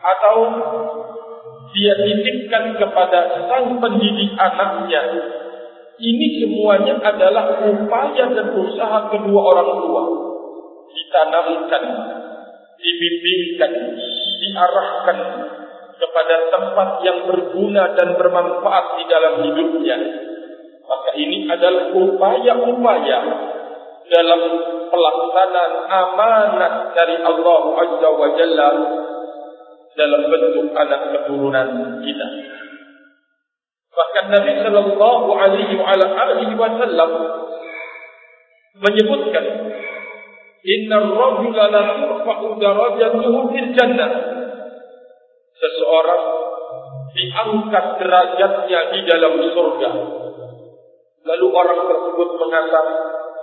atau 0.00 0.36
dia 1.76 1.92
titipkan 2.00 2.80
kepada 2.80 3.44
sang 3.44 3.76
pendidik 3.76 4.32
anaknya 4.40 5.02
ini 6.00 6.26
semuanya 6.40 6.96
adalah 7.04 7.60
upaya 7.60 8.24
dan 8.32 8.56
usaha 8.56 9.12
kedua 9.12 9.40
orang 9.52 9.70
tua. 9.84 10.02
Ditanamkan, 10.90 11.84
dibimbingkan, 12.80 13.72
diarahkan 14.40 15.18
kepada 16.00 16.36
tempat 16.48 16.88
yang 17.04 17.28
berguna 17.28 17.92
dan 17.92 18.16
bermanfaat 18.16 18.86
di 18.96 19.04
dalam 19.12 19.34
hidupnya. 19.44 19.98
Maka 20.88 21.10
ini 21.20 21.46
adalah 21.46 21.92
upaya-upaya 21.92 23.18
dalam 24.10 24.40
pelaksanaan 24.90 25.72
amanat 25.86 26.74
dari 26.96 27.16
Allah 27.22 27.60
Azza 27.78 28.08
wa 28.10 28.28
Jalla 28.34 28.70
dalam 29.94 30.22
bentuk 30.26 30.72
anak 30.74 31.00
keturunan 31.14 31.68
kita. 32.02 32.28
Bahkan 33.90 34.24
Nabi 34.30 34.52
Sallallahu 34.62 35.28
Alaihi 35.34 35.74
Wasallam 36.54 37.10
menyebutkan, 38.78 39.44
Inna 40.60 40.98
rajula 41.10 41.64
la 41.72 41.82
turfa'u 41.98 42.46
darajatuhu 42.60 43.38
fil 43.50 43.70
jannah. 43.74 44.10
Seseorang 45.56 46.22
diangkat 47.12 47.86
derajatnya 47.98 48.80
di 48.94 49.00
dalam 49.08 49.34
surga. 49.40 49.90
Lalu 51.20 51.46
orang 51.52 51.80
tersebut 51.84 52.28
mengatakan, 52.38 52.86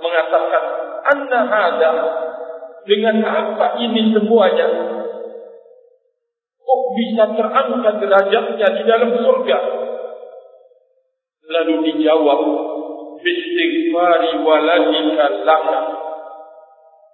mengatakan, 0.02 0.64
Anna 1.08 1.40
hada, 1.46 1.92
dengan 2.88 3.20
apa 3.28 3.78
ini 3.84 4.16
semuanya? 4.16 4.68
Kok 6.58 6.82
bisa 6.96 7.24
terangkat 7.36 7.96
derajatnya 8.02 8.68
di 8.80 8.84
dalam 8.88 9.12
surga? 9.20 9.87
Lalu 11.48 11.74
dijawab 11.88 12.42
Bistighfari 13.18 14.32
waladika 14.46 15.26
laka. 15.48 15.80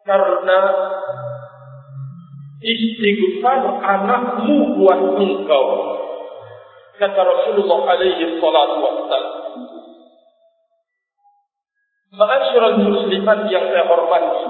Karena 0.04 0.60
Istighfar 2.64 3.60
anakmu 3.84 4.80
buat 4.80 5.20
engkau. 5.20 5.66
Kata 6.96 7.20
Rasulullah 7.20 7.80
alaihi 7.92 8.40
salatu 8.40 8.76
wassalam. 8.80 9.36
Ma'asyiral 12.14 12.78
muslimat 12.88 13.50
yang 13.50 13.68
saya 13.74 13.90
hormati 13.90 14.46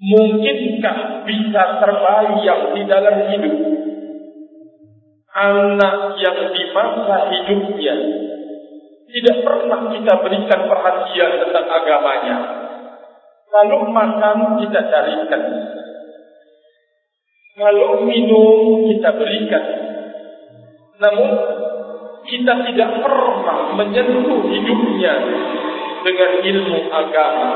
Mungkinkah 0.00 1.28
bisa 1.28 1.62
terbayang 1.76 2.72
di 2.72 2.82
dalam 2.88 3.16
hidup 3.28 3.56
anak 5.40 6.20
yang 6.20 6.38
di 6.52 6.64
masa 6.76 7.16
hidupnya 7.32 7.96
tidak 9.10 9.36
pernah 9.42 9.90
kita 9.90 10.12
berikan 10.22 10.60
perhatian 10.70 11.30
tentang 11.42 11.66
agamanya. 11.66 12.36
Kalau 13.50 13.90
makan 13.90 14.62
kita 14.62 14.80
carikan. 14.86 15.42
Kalau 17.58 18.06
minum 18.06 18.86
kita 18.86 19.10
berikan. 19.18 19.64
Namun 21.02 21.30
kita 22.22 22.54
tidak 22.70 22.90
pernah 23.02 23.74
menyentuh 23.74 24.40
hidupnya 24.46 25.14
dengan 26.06 26.30
ilmu 26.46 26.78
agama 26.94 27.50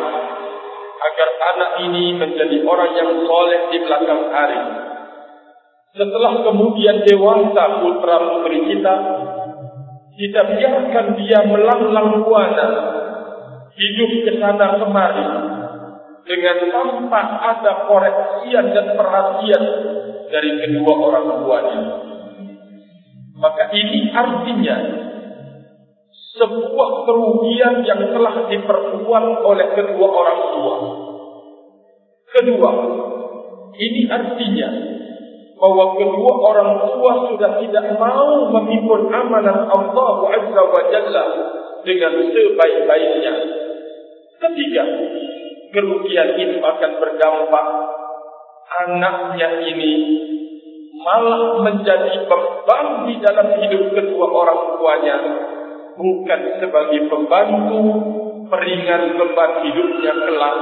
agar 1.05 1.29
anak 1.55 1.71
ini 1.87 2.19
menjadi 2.19 2.59
orang 2.67 2.91
yang 2.99 3.11
soleh 3.23 3.61
di 3.71 3.79
belakang 3.79 4.23
hari. 4.35 4.61
Setelah 5.95 6.43
kemudian 6.43 7.07
dewasa 7.07 7.79
putra 7.79 8.17
putri 8.19 8.67
kita, 8.67 8.95
kita 10.19 10.41
biarkan 10.43 11.07
dia 11.23 11.39
melanglang 11.47 12.19
buana, 12.27 12.69
hidup 13.79 14.11
ke 14.27 14.33
sana 14.43 14.83
kemari, 14.83 15.27
dengan 16.27 16.59
tanpa 16.67 17.23
ada 17.47 17.87
koreksian 17.87 18.75
dan 18.75 18.87
perhatian 18.99 19.63
dari 20.35 20.51
kedua 20.67 20.93
orang 20.99 21.27
tuanya. 21.47 21.81
Maka 23.39 23.71
ini 23.71 24.11
artinya 24.11 24.77
sebuah 26.35 26.91
kerugian 27.07 27.87
yang 27.87 28.03
telah 28.11 28.51
diperbuat 28.51 29.25
oleh 29.47 29.67
kedua 29.79 30.07
orang 30.11 30.41
tua. 30.59 30.77
Kedua, 32.35 32.71
ini 33.79 34.11
artinya 34.11 34.94
bahwa 35.65 35.97
kedua 35.97 36.33
orang 36.45 36.71
tua 36.93 37.13
sudah 37.33 37.57
tidak 37.57 37.97
mau 37.97 38.53
memikul 38.53 39.09
amanat 39.09 39.65
Allah 39.65 40.13
Azza 40.29 40.61
wa 40.61 40.83
Jalla 40.93 41.25
dengan 41.89 42.13
sebaik-baiknya. 42.21 43.35
Ketiga, 44.45 44.85
kerugian 45.73 46.37
itu 46.37 46.61
akan 46.61 46.91
berdampak 47.01 47.67
anaknya 48.85 49.49
ini 49.73 49.93
malah 51.01 51.65
menjadi 51.65 52.29
beban 52.29 53.09
di 53.09 53.15
dalam 53.25 53.49
hidup 53.65 53.89
kedua 53.97 54.27
orang 54.29 54.61
tuanya 54.77 55.17
bukan 55.97 56.41
sebagai 56.61 57.09
pembantu 57.09 57.81
peringan 58.53 59.17
beban 59.17 59.53
hidupnya 59.65 60.13
kelak 60.13 60.57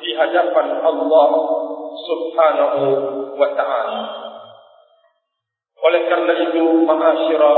di 0.00 0.16
hadapan 0.16 0.80
Allah 0.80 1.30
Subhanahu 2.08 2.80
wa 3.36 3.48
taala. 3.52 4.29
Oleh 5.80 6.02
karena 6.12 6.34
itu, 6.50 6.64
ma'asyira 6.84 7.52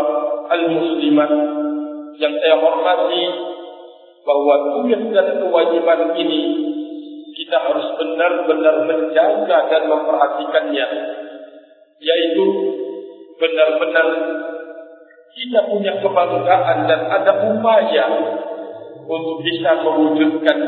al-muslimat 0.53 1.31
yang 2.23 2.35
saya 2.39 2.57
hormati 2.61 3.25
bahwa 4.23 4.55
tugas 4.79 5.03
dan 5.11 5.27
kewajiban 5.43 6.01
ini 6.15 6.43
kita 7.33 7.57
harus 7.59 7.87
benar-benar 7.99 8.87
menjaga 8.87 9.59
dan 9.67 9.83
memperhatikannya 9.91 10.87
yaitu 12.03 12.45
benar-benar 13.41 14.07
kita 15.33 15.61
punya 15.67 15.93
kebanggaan 15.99 16.79
dan 16.87 17.01
ada 17.09 17.33
upaya 17.51 18.07
untuk 19.09 19.43
bisa 19.43 19.71
mewujudkan 19.81 20.59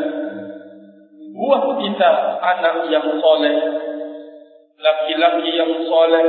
buah 1.34 1.64
kita 1.82 2.10
anak 2.40 2.76
yang 2.88 3.06
soleh, 3.18 3.56
laki-laki 4.78 5.50
yang 5.52 5.72
soleh 5.84 6.26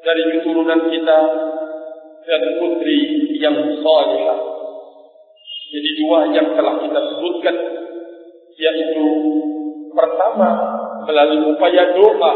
dari 0.00 0.22
keturunan 0.36 0.80
kita 0.88 1.18
dan 2.24 2.42
putri 2.60 2.98
yang 3.40 3.56
soleh. 3.80 4.24
Jadi 5.70 5.90
dua 6.02 6.18
yang 6.34 6.48
telah 6.58 6.74
kita 6.82 7.00
sebutkan 7.14 7.56
yaitu 8.60 9.04
pertama 9.94 10.48
melalui 11.08 11.54
upaya 11.54 11.96
doa 11.96 12.32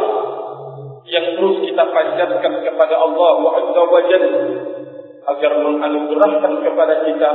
yang 1.04 1.36
terus 1.36 1.56
kita 1.60 1.84
panjatkan 1.84 2.52
kepada 2.64 2.94
Allah 2.96 3.32
Jalla 4.08 4.42
agar 5.24 5.52
menganugerahkan 5.60 6.52
kepada 6.64 6.94
kita 7.04 7.30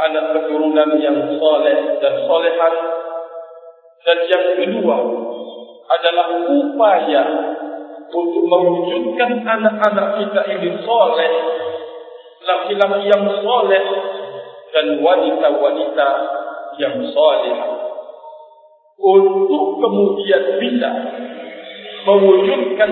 anak 0.00 0.24
keturunan 0.36 0.90
yang 1.00 1.16
soleh 1.36 1.78
dan 2.00 2.14
solehan 2.24 2.74
dan 4.00 4.18
yang 4.32 4.44
kedua 4.56 4.96
adalah 5.90 6.26
upaya 6.48 7.49
untuk 8.10 8.44
mewujudkan 8.46 9.46
anak-anak 9.46 10.08
kita 10.18 10.40
ini 10.58 10.70
soleh 10.82 11.32
laki-laki 12.40 13.06
yang 13.06 13.24
soleh 13.44 13.84
dan 14.70 14.86
wanita-wanita 15.02 16.08
yang 16.78 16.96
soleh. 17.12 17.58
Untuk 19.00 19.80
kemudian 19.80 20.60
bisa 20.60 20.90
mewujudkan 22.04 22.90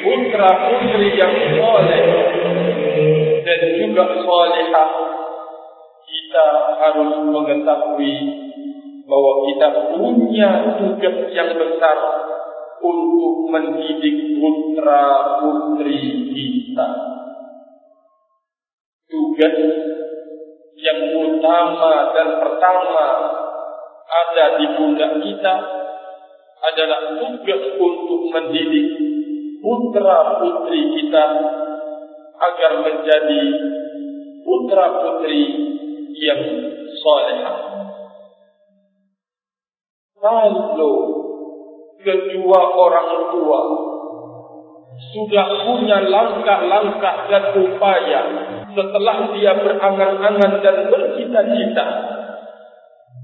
putra 0.00 0.50
putri 0.64 1.12
yang 1.12 1.34
soleh 1.60 2.04
dan 3.44 3.60
juga 3.76 4.04
solehah 4.24 4.90
kita 6.08 6.46
harus 6.80 7.12
mengetahui 7.28 8.16
bahwa 9.04 9.32
kita 9.50 9.68
punya 9.92 10.50
tugas 10.80 11.16
yang 11.36 11.50
besar 11.52 11.98
untuk 12.80 13.34
mendidik 13.52 14.40
putra 14.40 15.04
putri 15.40 16.00
kita 16.32 16.88
tugas 19.10 19.56
yang 20.80 21.00
utama 21.12 22.14
dan 22.16 22.28
pertama 22.40 23.06
ada 24.10 24.44
di 24.58 24.66
pundak 24.74 25.12
kita 25.20 25.54
adalah 26.60 27.00
tugas 27.20 27.62
untuk 27.76 28.20
mendidik 28.32 28.88
putra 29.60 30.40
putri 30.40 30.80
kita 30.98 31.24
agar 32.40 32.72
menjadi 32.80 33.42
putra 34.40 34.86
putri 35.04 35.42
yang 36.16 36.42
soleh. 37.00 37.38
Kalau 40.20 41.19
kedua 42.00 42.60
orang 42.74 43.10
tua 43.32 43.60
sudah 45.10 45.46
punya 45.64 45.98
langkah-langkah 46.06 47.16
dan 47.32 47.44
upaya 47.56 48.20
setelah 48.76 49.32
dia 49.32 49.52
berangan-angan 49.56 50.52
dan 50.60 50.76
bercita-cita. 50.92 51.86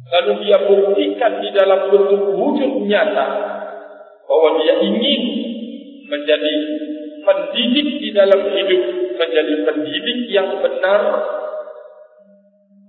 Lalu 0.07 0.33
dia 0.47 0.59
buktikan 0.65 1.43
di 1.43 1.51
dalam 1.53 1.91
bentuk 1.91 2.33
wujud 2.33 2.73
nyata 2.87 3.27
bahwa 4.27 4.49
dia 4.63 4.75
ingin 4.83 5.23
menjadi 6.07 6.55
pendidik 7.27 7.89
di 8.01 8.11
dalam 8.15 8.41
hidup 8.55 8.83
menjadi 9.19 9.55
pendidik 9.67 10.19
yang 10.31 10.63
benar 10.63 11.03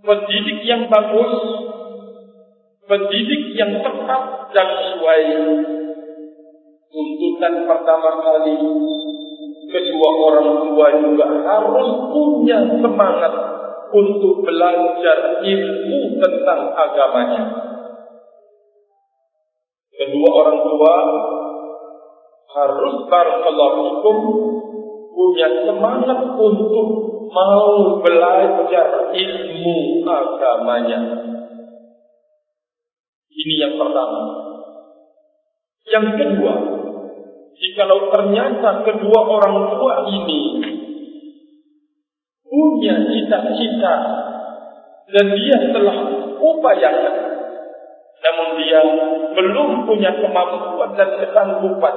pendidik 0.05 0.59
yang 0.63 0.85
bagus 0.87 1.33
pendidik 2.87 3.43
yang 3.59 3.83
tepat 3.83 4.51
dan 4.55 4.67
sesuai 4.79 5.21
tuntutan 6.87 7.53
pertama 7.67 8.09
kali 8.23 8.55
kedua 9.67 10.09
orang 10.31 10.49
tua 10.63 10.87
juga 11.03 11.27
harus 11.27 11.89
punya 12.15 12.59
semangat 12.79 13.33
untuk 13.91 14.43
belajar 14.43 15.43
ilmu 15.43 15.99
tentang 16.19 16.75
agamanya. 16.75 17.43
Kedua 19.97 20.29
orang 20.29 20.59
tua 20.63 20.95
harus 22.47 22.93
barakallahu 23.11 23.83
punya 25.17 25.49
semangat 25.65 26.19
untuk 26.37 26.87
mau 27.27 27.99
belajar 28.01 29.11
ilmu 29.11 29.77
agamanya. 30.05 30.99
Ini 33.47 33.63
yang 33.63 33.79
pertama. 33.79 34.21
Yang 35.87 36.07
kedua, 36.19 36.53
jikalau 37.55 38.11
ternyata 38.11 38.83
kedua 38.83 39.19
orang 39.23 39.55
tua 39.71 40.03
ini 40.03 40.41
punya 42.43 42.95
cita-cita 43.07 43.95
dan 45.15 45.25
dia 45.31 45.57
telah 45.71 45.97
upayakan 46.43 47.15
namun 48.17 48.47
dia 48.59 48.81
belum 49.31 49.87
punya 49.87 50.11
kemampuan 50.19 50.99
dan 50.99 51.09
kesanggupan 51.23 51.95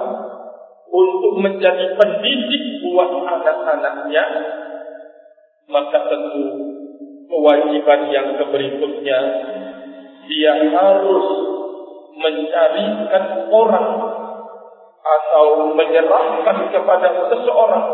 untuk 0.87 1.35
menjadi 1.43 1.99
pendidik 1.99 2.65
buat 2.87 3.11
anak-anaknya 3.11 4.25
maka 5.67 5.99
tentu 6.07 6.47
kewajiban 7.27 8.01
yang 8.15 8.39
berikutnya 8.39 9.19
dia 10.29 10.55
harus 10.75 11.27
mencarikan 12.17 13.49
orang 13.49 13.89
atau 15.01 15.73
menyerahkan 15.73 16.57
kepada 16.69 17.09
seseorang 17.33 17.87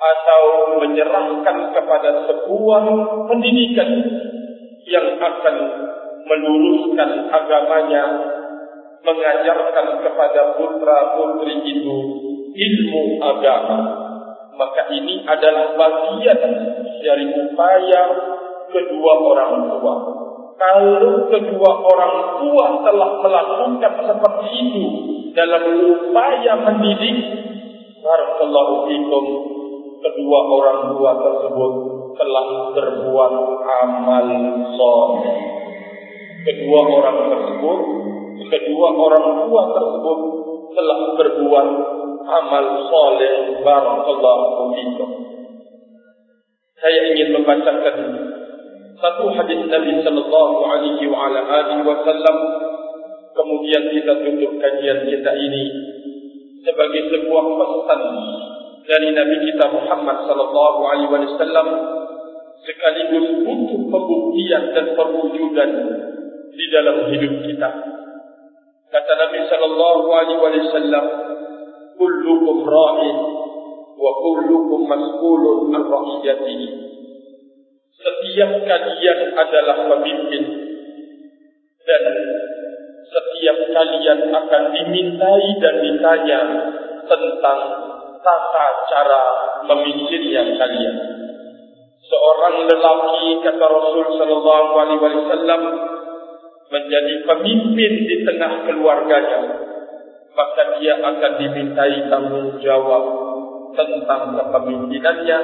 atau 0.00 0.42
menyerahkan 0.80 1.56
kepada 1.74 2.10
sebuah 2.30 2.82
pendidikan 3.26 3.90
yang 4.86 5.06
akan 5.18 5.56
meluruskan 6.24 7.10
agamanya 7.28 8.04
mengajarkan 9.00 9.86
kepada 10.04 10.40
putra 10.56 10.98
putri 11.16 11.56
itu 11.64 11.98
ilmu 12.54 13.02
agama 13.18 14.10
maka 14.60 14.92
ini 14.92 15.24
adalah 15.24 15.72
bagian 15.72 16.40
dari 17.00 17.26
upaya 17.32 18.02
kedua 18.68 19.12
orang 19.32 19.52
tua. 19.72 19.94
Kalau 20.60 21.24
kedua 21.32 21.70
orang 21.88 22.36
tua 22.36 22.84
telah 22.84 23.10
melakukan 23.24 23.94
seperti 24.04 24.48
itu 24.60 24.84
dalam 25.32 25.64
upaya 25.88 26.52
mendidik, 26.68 27.16
barakallahu 28.04 28.84
fikum, 28.84 29.24
kedua 30.04 30.38
orang 30.52 30.78
tua 30.92 31.16
tersebut 31.16 31.72
telah 32.12 32.76
berbuat 32.76 33.34
amal 33.64 34.28
soleh. 34.76 35.38
Kedua 36.44 36.80
orang 36.92 37.18
tersebut, 37.32 37.80
kedua 38.52 38.88
orang 39.00 39.26
tua 39.48 39.62
tersebut 39.72 40.18
telah 40.76 41.00
berbuat 41.16 41.68
amal 42.28 42.66
soleh. 42.84 43.64
Barakallahu 43.64 44.76
fikum. 44.76 45.10
Saya 46.84 47.00
ingin 47.16 47.32
membacakan 47.32 47.96
satu 49.00 49.24
hadis 49.32 49.60
Nabi 49.64 49.92
Sallallahu 50.04 50.54
Alaihi 50.68 51.08
Wasallam. 51.08 52.36
Kemudian 53.30 53.88
kita 53.88 54.12
tutup 54.20 54.52
kajian 54.60 55.08
kita 55.08 55.32
ini 55.32 55.64
sebagai 56.60 57.02
sebuah 57.08 57.44
pesan 57.56 58.00
dari 58.84 59.08
Nabi 59.14 59.36
kita 59.48 59.70
Muhammad 59.70 60.26
sallallahu 60.26 60.80
alaihi 60.82 61.08
wasallam 61.08 61.66
sekaligus 62.66 63.46
untuk 63.46 63.80
pembuktian 63.88 64.74
dan 64.76 64.86
perwujudan 64.98 65.70
di 66.52 66.64
dalam 66.68 67.06
hidup 67.08 67.34
kita. 67.48 67.70
Kata 68.90 69.12
Nabi 69.14 69.40
sallallahu 69.46 70.06
alaihi 70.10 70.42
wasallam, 70.42 71.04
"Kullukum 71.96 72.66
ra'in 72.66 73.16
wa 73.94 74.10
kullukum 74.26 74.80
mas'ulun 74.90 75.70
an 75.70 75.82
ra'iyatihi." 75.86 76.68
Setiap 78.00 78.50
kalian 78.64 79.18
adalah 79.36 79.76
pemimpin 79.92 80.44
dan 81.84 82.02
setiap 83.10 83.58
kalian 83.76 84.18
akan 84.32 84.62
dimintai 84.72 85.46
dan 85.60 85.74
ditanya 85.84 86.40
tentang 87.04 87.60
tata 88.24 88.66
cara 88.88 89.22
memimpinnya 89.68 90.42
kalian. 90.56 90.96
Seorang 92.10 92.56
lelaki 92.66 93.44
kata 93.44 93.66
Rasul 93.68 94.06
sallallahu 94.16 94.70
alaihi 94.80 95.02
wasallam 95.04 95.62
menjadi 96.70 97.14
pemimpin 97.26 97.92
di 98.06 98.16
tengah 98.24 98.64
keluarganya, 98.66 99.40
maka 100.34 100.62
dia 100.78 100.98
akan 101.02 101.32
dimintai 101.36 101.96
tanggung 102.08 102.56
jawab 102.62 103.04
tentang 103.74 104.38
kepemimpinannya. 104.38 105.38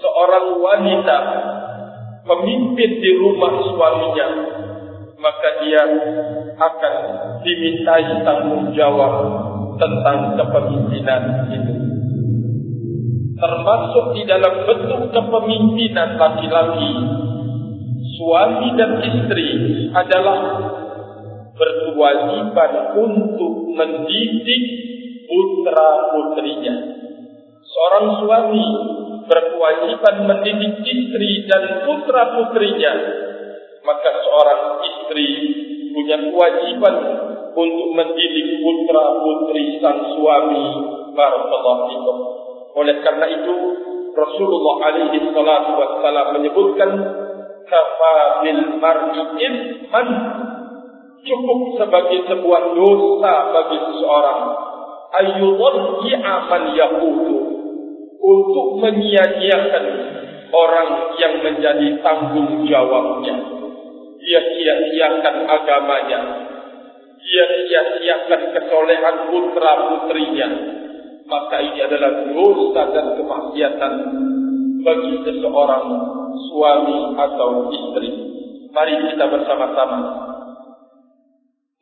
Seorang 0.00 0.46
wanita 0.64 1.18
pemimpin 2.24 2.90
di 3.04 3.10
rumah 3.20 3.52
suaminya, 3.68 4.28
maka 5.20 5.48
dia 5.60 5.84
akan 6.56 6.94
dimintai 7.44 8.24
tanggung 8.24 8.72
jawab 8.72 9.12
tentang 9.76 10.40
kepemimpinan 10.40 11.22
itu. 11.52 11.74
Termasuk 13.40 14.06
di 14.16 14.22
dalam 14.28 14.68
bentuk 14.68 15.12
kepemimpinan 15.16 16.20
laki-laki, 16.20 16.92
suami 18.20 18.68
dan 18.76 19.00
istri 19.00 19.48
adalah 19.96 20.40
berkewajiban 21.56 22.72
untuk 23.00 23.52
mendidik 23.76 24.64
putra-putrinya. 25.24 26.76
Seorang 27.64 28.06
suami 28.24 28.66
berkewajiban 29.30 30.26
mendidik 30.26 30.82
istri 30.82 31.46
dan 31.46 31.86
putra-putrinya. 31.86 32.94
Maka 33.86 34.10
seorang 34.26 34.62
istri 34.82 35.28
punya 35.94 36.18
kewajiban 36.18 36.96
untuk 37.54 37.88
mendidik 37.94 38.60
putra 38.60 39.04
putri 39.22 39.78
sang 39.78 39.98
suami 40.18 40.64
barakallahu 41.14 41.82
fikum. 41.88 42.16
Oleh 42.74 42.96
karena 43.02 43.26
itu 43.30 43.54
Rasulullah 44.10 44.76
alaihi 44.90 45.30
salatu 45.30 45.70
wassalam 45.78 46.26
menyebutkan 46.38 46.90
kafa 47.70 48.16
bil 48.42 48.62
mar'i 48.82 49.22
isman 49.38 50.08
cukup 51.22 51.60
sebagai 51.78 52.26
sebuah 52.26 52.62
dosa 52.74 53.34
bagi 53.54 53.78
seseorang 53.78 54.40
ayyudhi 55.14 56.10
aman 56.18 56.62
yaqutu 56.74 57.59
untuk 58.20 58.84
menyia-nyiakan 58.84 59.84
orang 60.52 60.90
yang 61.16 61.34
menjadi 61.40 61.88
tanggung 62.04 62.68
jawabnya. 62.68 63.36
Dia 64.20 64.40
sia-siakan 64.44 65.36
agamanya. 65.48 66.20
Dia 67.20 67.44
sia-siakan 67.64 68.40
kesolehan 68.52 69.16
putra 69.32 69.72
putrinya 69.88 70.48
maka 71.30 71.56
ini 71.62 71.78
adalah 71.78 72.26
dosa 72.34 72.82
dan 72.90 73.06
kemaksiatan 73.14 73.92
bagi 74.82 75.14
seseorang 75.22 75.86
suami 76.50 76.98
atau 77.14 77.70
istri. 77.70 78.10
Mari 78.74 78.94
kita 79.14 79.24
bersama-sama 79.30 79.98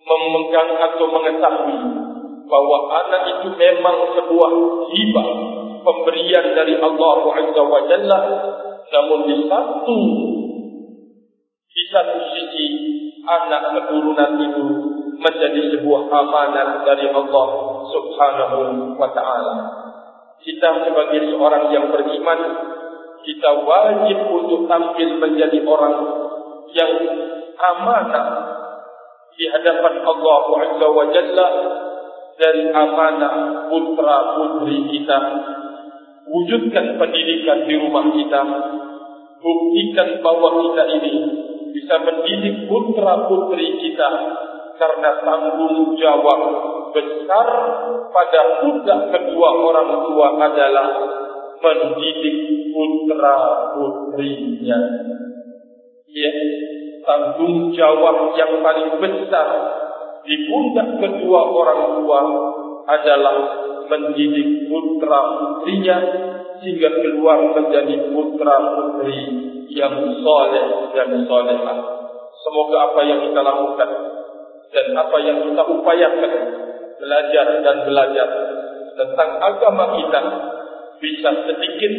memegang 0.05 0.72
atau 0.72 1.07
mengetahui 1.12 1.80
bahwa 2.49 2.78
anak 2.97 3.22
itu 3.28 3.49
memang 3.61 3.97
sebuah 4.16 4.53
hibah 4.89 5.28
pemberian 5.89 6.53
dari 6.53 6.76
Allah 6.76 7.16
Azza 7.32 7.62
wa 7.64 7.80
Jalla 7.89 8.20
namun 8.89 9.20
di 9.24 9.36
satu 9.49 9.99
di 11.68 11.82
satu 11.89 12.18
sisi 12.36 12.66
anak 13.24 13.62
keturunan 13.72 14.32
itu 14.41 14.64
menjadi 15.18 15.61
sebuah 15.76 16.03
amanat 16.09 16.84
dari 16.86 17.11
Allah 17.11 17.49
Subhanahu 17.91 18.59
wa 18.97 19.09
taala. 19.12 19.55
Kita 20.39 20.86
sebagai 20.86 21.34
seorang 21.34 21.74
yang 21.74 21.91
beriman, 21.91 22.41
kita 23.26 23.51
wajib 23.66 24.18
untuk 24.30 24.70
tampil 24.70 25.18
menjadi 25.18 25.59
orang 25.66 25.97
yang 26.72 26.93
amanah 27.59 28.26
di 29.34 29.45
hadapan 29.51 29.95
Allah 30.07 30.43
Azza 30.62 30.86
wa 30.86 31.05
Jalla 31.11 31.49
dari 32.39 32.64
amanah 32.70 33.34
putra 33.66 34.16
putri 34.39 34.78
kita. 34.95 35.18
Wujudkan 36.29 37.01
pendidikan 37.01 37.64
di 37.64 37.74
rumah 37.81 38.05
kita. 38.12 38.43
Buktikan 39.39 40.09
bahwa 40.20 40.61
kita 40.66 40.85
ini 40.99 41.12
bisa 41.72 41.95
mendidik 42.05 42.68
putra 42.68 43.29
putri 43.31 43.81
kita 43.81 44.11
karena 44.79 45.11
tanggung 45.24 45.95
jawab 45.99 46.41
besar 46.93 47.49
pada 48.12 48.41
pundak 48.62 49.01
kedua 49.14 49.49
orang 49.62 49.91
tua 50.07 50.26
adalah 50.37 50.89
mendidik 51.59 52.37
putra 52.72 53.37
putrinya. 53.74 54.81
Ya, 56.09 56.33
tanggung 57.05 57.72
jawab 57.72 58.35
yang 58.35 58.59
paling 58.64 59.01
besar 59.01 59.49
di 60.24 60.35
pundak 60.45 60.89
kedua 61.01 61.41
orang 61.47 61.83
tua 62.01 62.20
adalah 62.89 63.37
mendidik 63.89 64.68
putra 64.68 65.20
putrinya 65.41 65.97
sehingga 66.61 66.91
keluar 67.03 67.39
menjadi 67.57 68.12
putra 68.12 68.57
putri 68.76 69.18
yang 69.72 69.95
soleh 70.22 70.66
dan 70.97 71.09
solehah. 71.28 71.78
Semoga 72.39 72.76
apa 72.93 73.01
yang 73.05 73.20
kita 73.28 73.41
lakukan 73.43 73.91
dan 74.72 74.86
apa 74.97 75.16
yang 75.24 75.39
kita 75.49 75.62
upayakan 75.64 76.32
belajar 76.99 77.47
dan 77.62 77.76
belajar 77.89 78.28
tentang 78.99 79.30
agama 79.39 79.84
kita 79.97 80.20
bisa 80.99 81.30
sedikit 81.47 81.93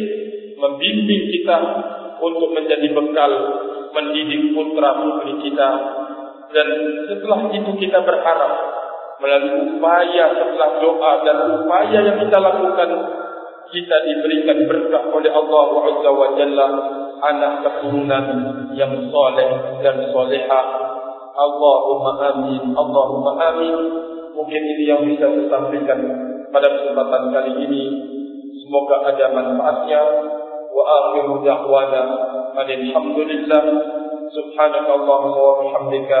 membimbing 0.60 1.24
kita 1.32 1.56
untuk 2.20 2.52
menjadi 2.52 2.88
bekal 2.92 3.32
mendidik 3.96 4.52
putra 4.52 4.90
putri 5.00 5.32
kita 5.48 5.70
dan 6.52 6.66
setelah 7.08 7.40
itu 7.54 7.70
kita 7.80 7.98
berharap 8.04 8.52
melalui 9.20 9.76
upaya 9.76 10.24
setelah 10.32 10.70
doa 10.80 11.12
dan 11.22 11.36
upaya 11.60 11.98
yang 12.00 12.16
kita 12.24 12.38
lakukan 12.40 12.90
kita 13.70 13.96
diberikan 14.02 14.66
berkah 14.66 15.04
oleh 15.14 15.30
Allah 15.30 15.66
Azza 15.86 16.10
wa 16.10 16.28
Jalla 16.34 16.66
anak 17.20 17.52
keturunan 17.62 18.24
yang 18.74 18.92
soleh 19.12 19.50
dan 19.84 20.10
soleha 20.10 20.62
Allahumma 21.40 22.12
amin 22.34 22.74
Allahumma 22.74 23.32
amin. 23.38 23.76
Mungkin 24.34 24.62
ini 24.62 24.84
yang 24.88 25.02
bisa 25.06 25.28
saya 25.28 25.46
sampaikan 25.52 25.98
pada 26.50 26.68
kesempatan 26.68 27.32
kali 27.32 27.52
ini. 27.64 27.82
Semoga 28.66 29.08
ada 29.08 29.26
manfaatnya. 29.32 30.00
Wa 30.70 30.82
akhiru 30.82 31.44
da'wana. 31.44 32.02
Alhamdulillah. 32.60 33.62
Subhanakallahumma 34.30 35.40
wa 35.40 35.54
bihamdika 35.64 36.20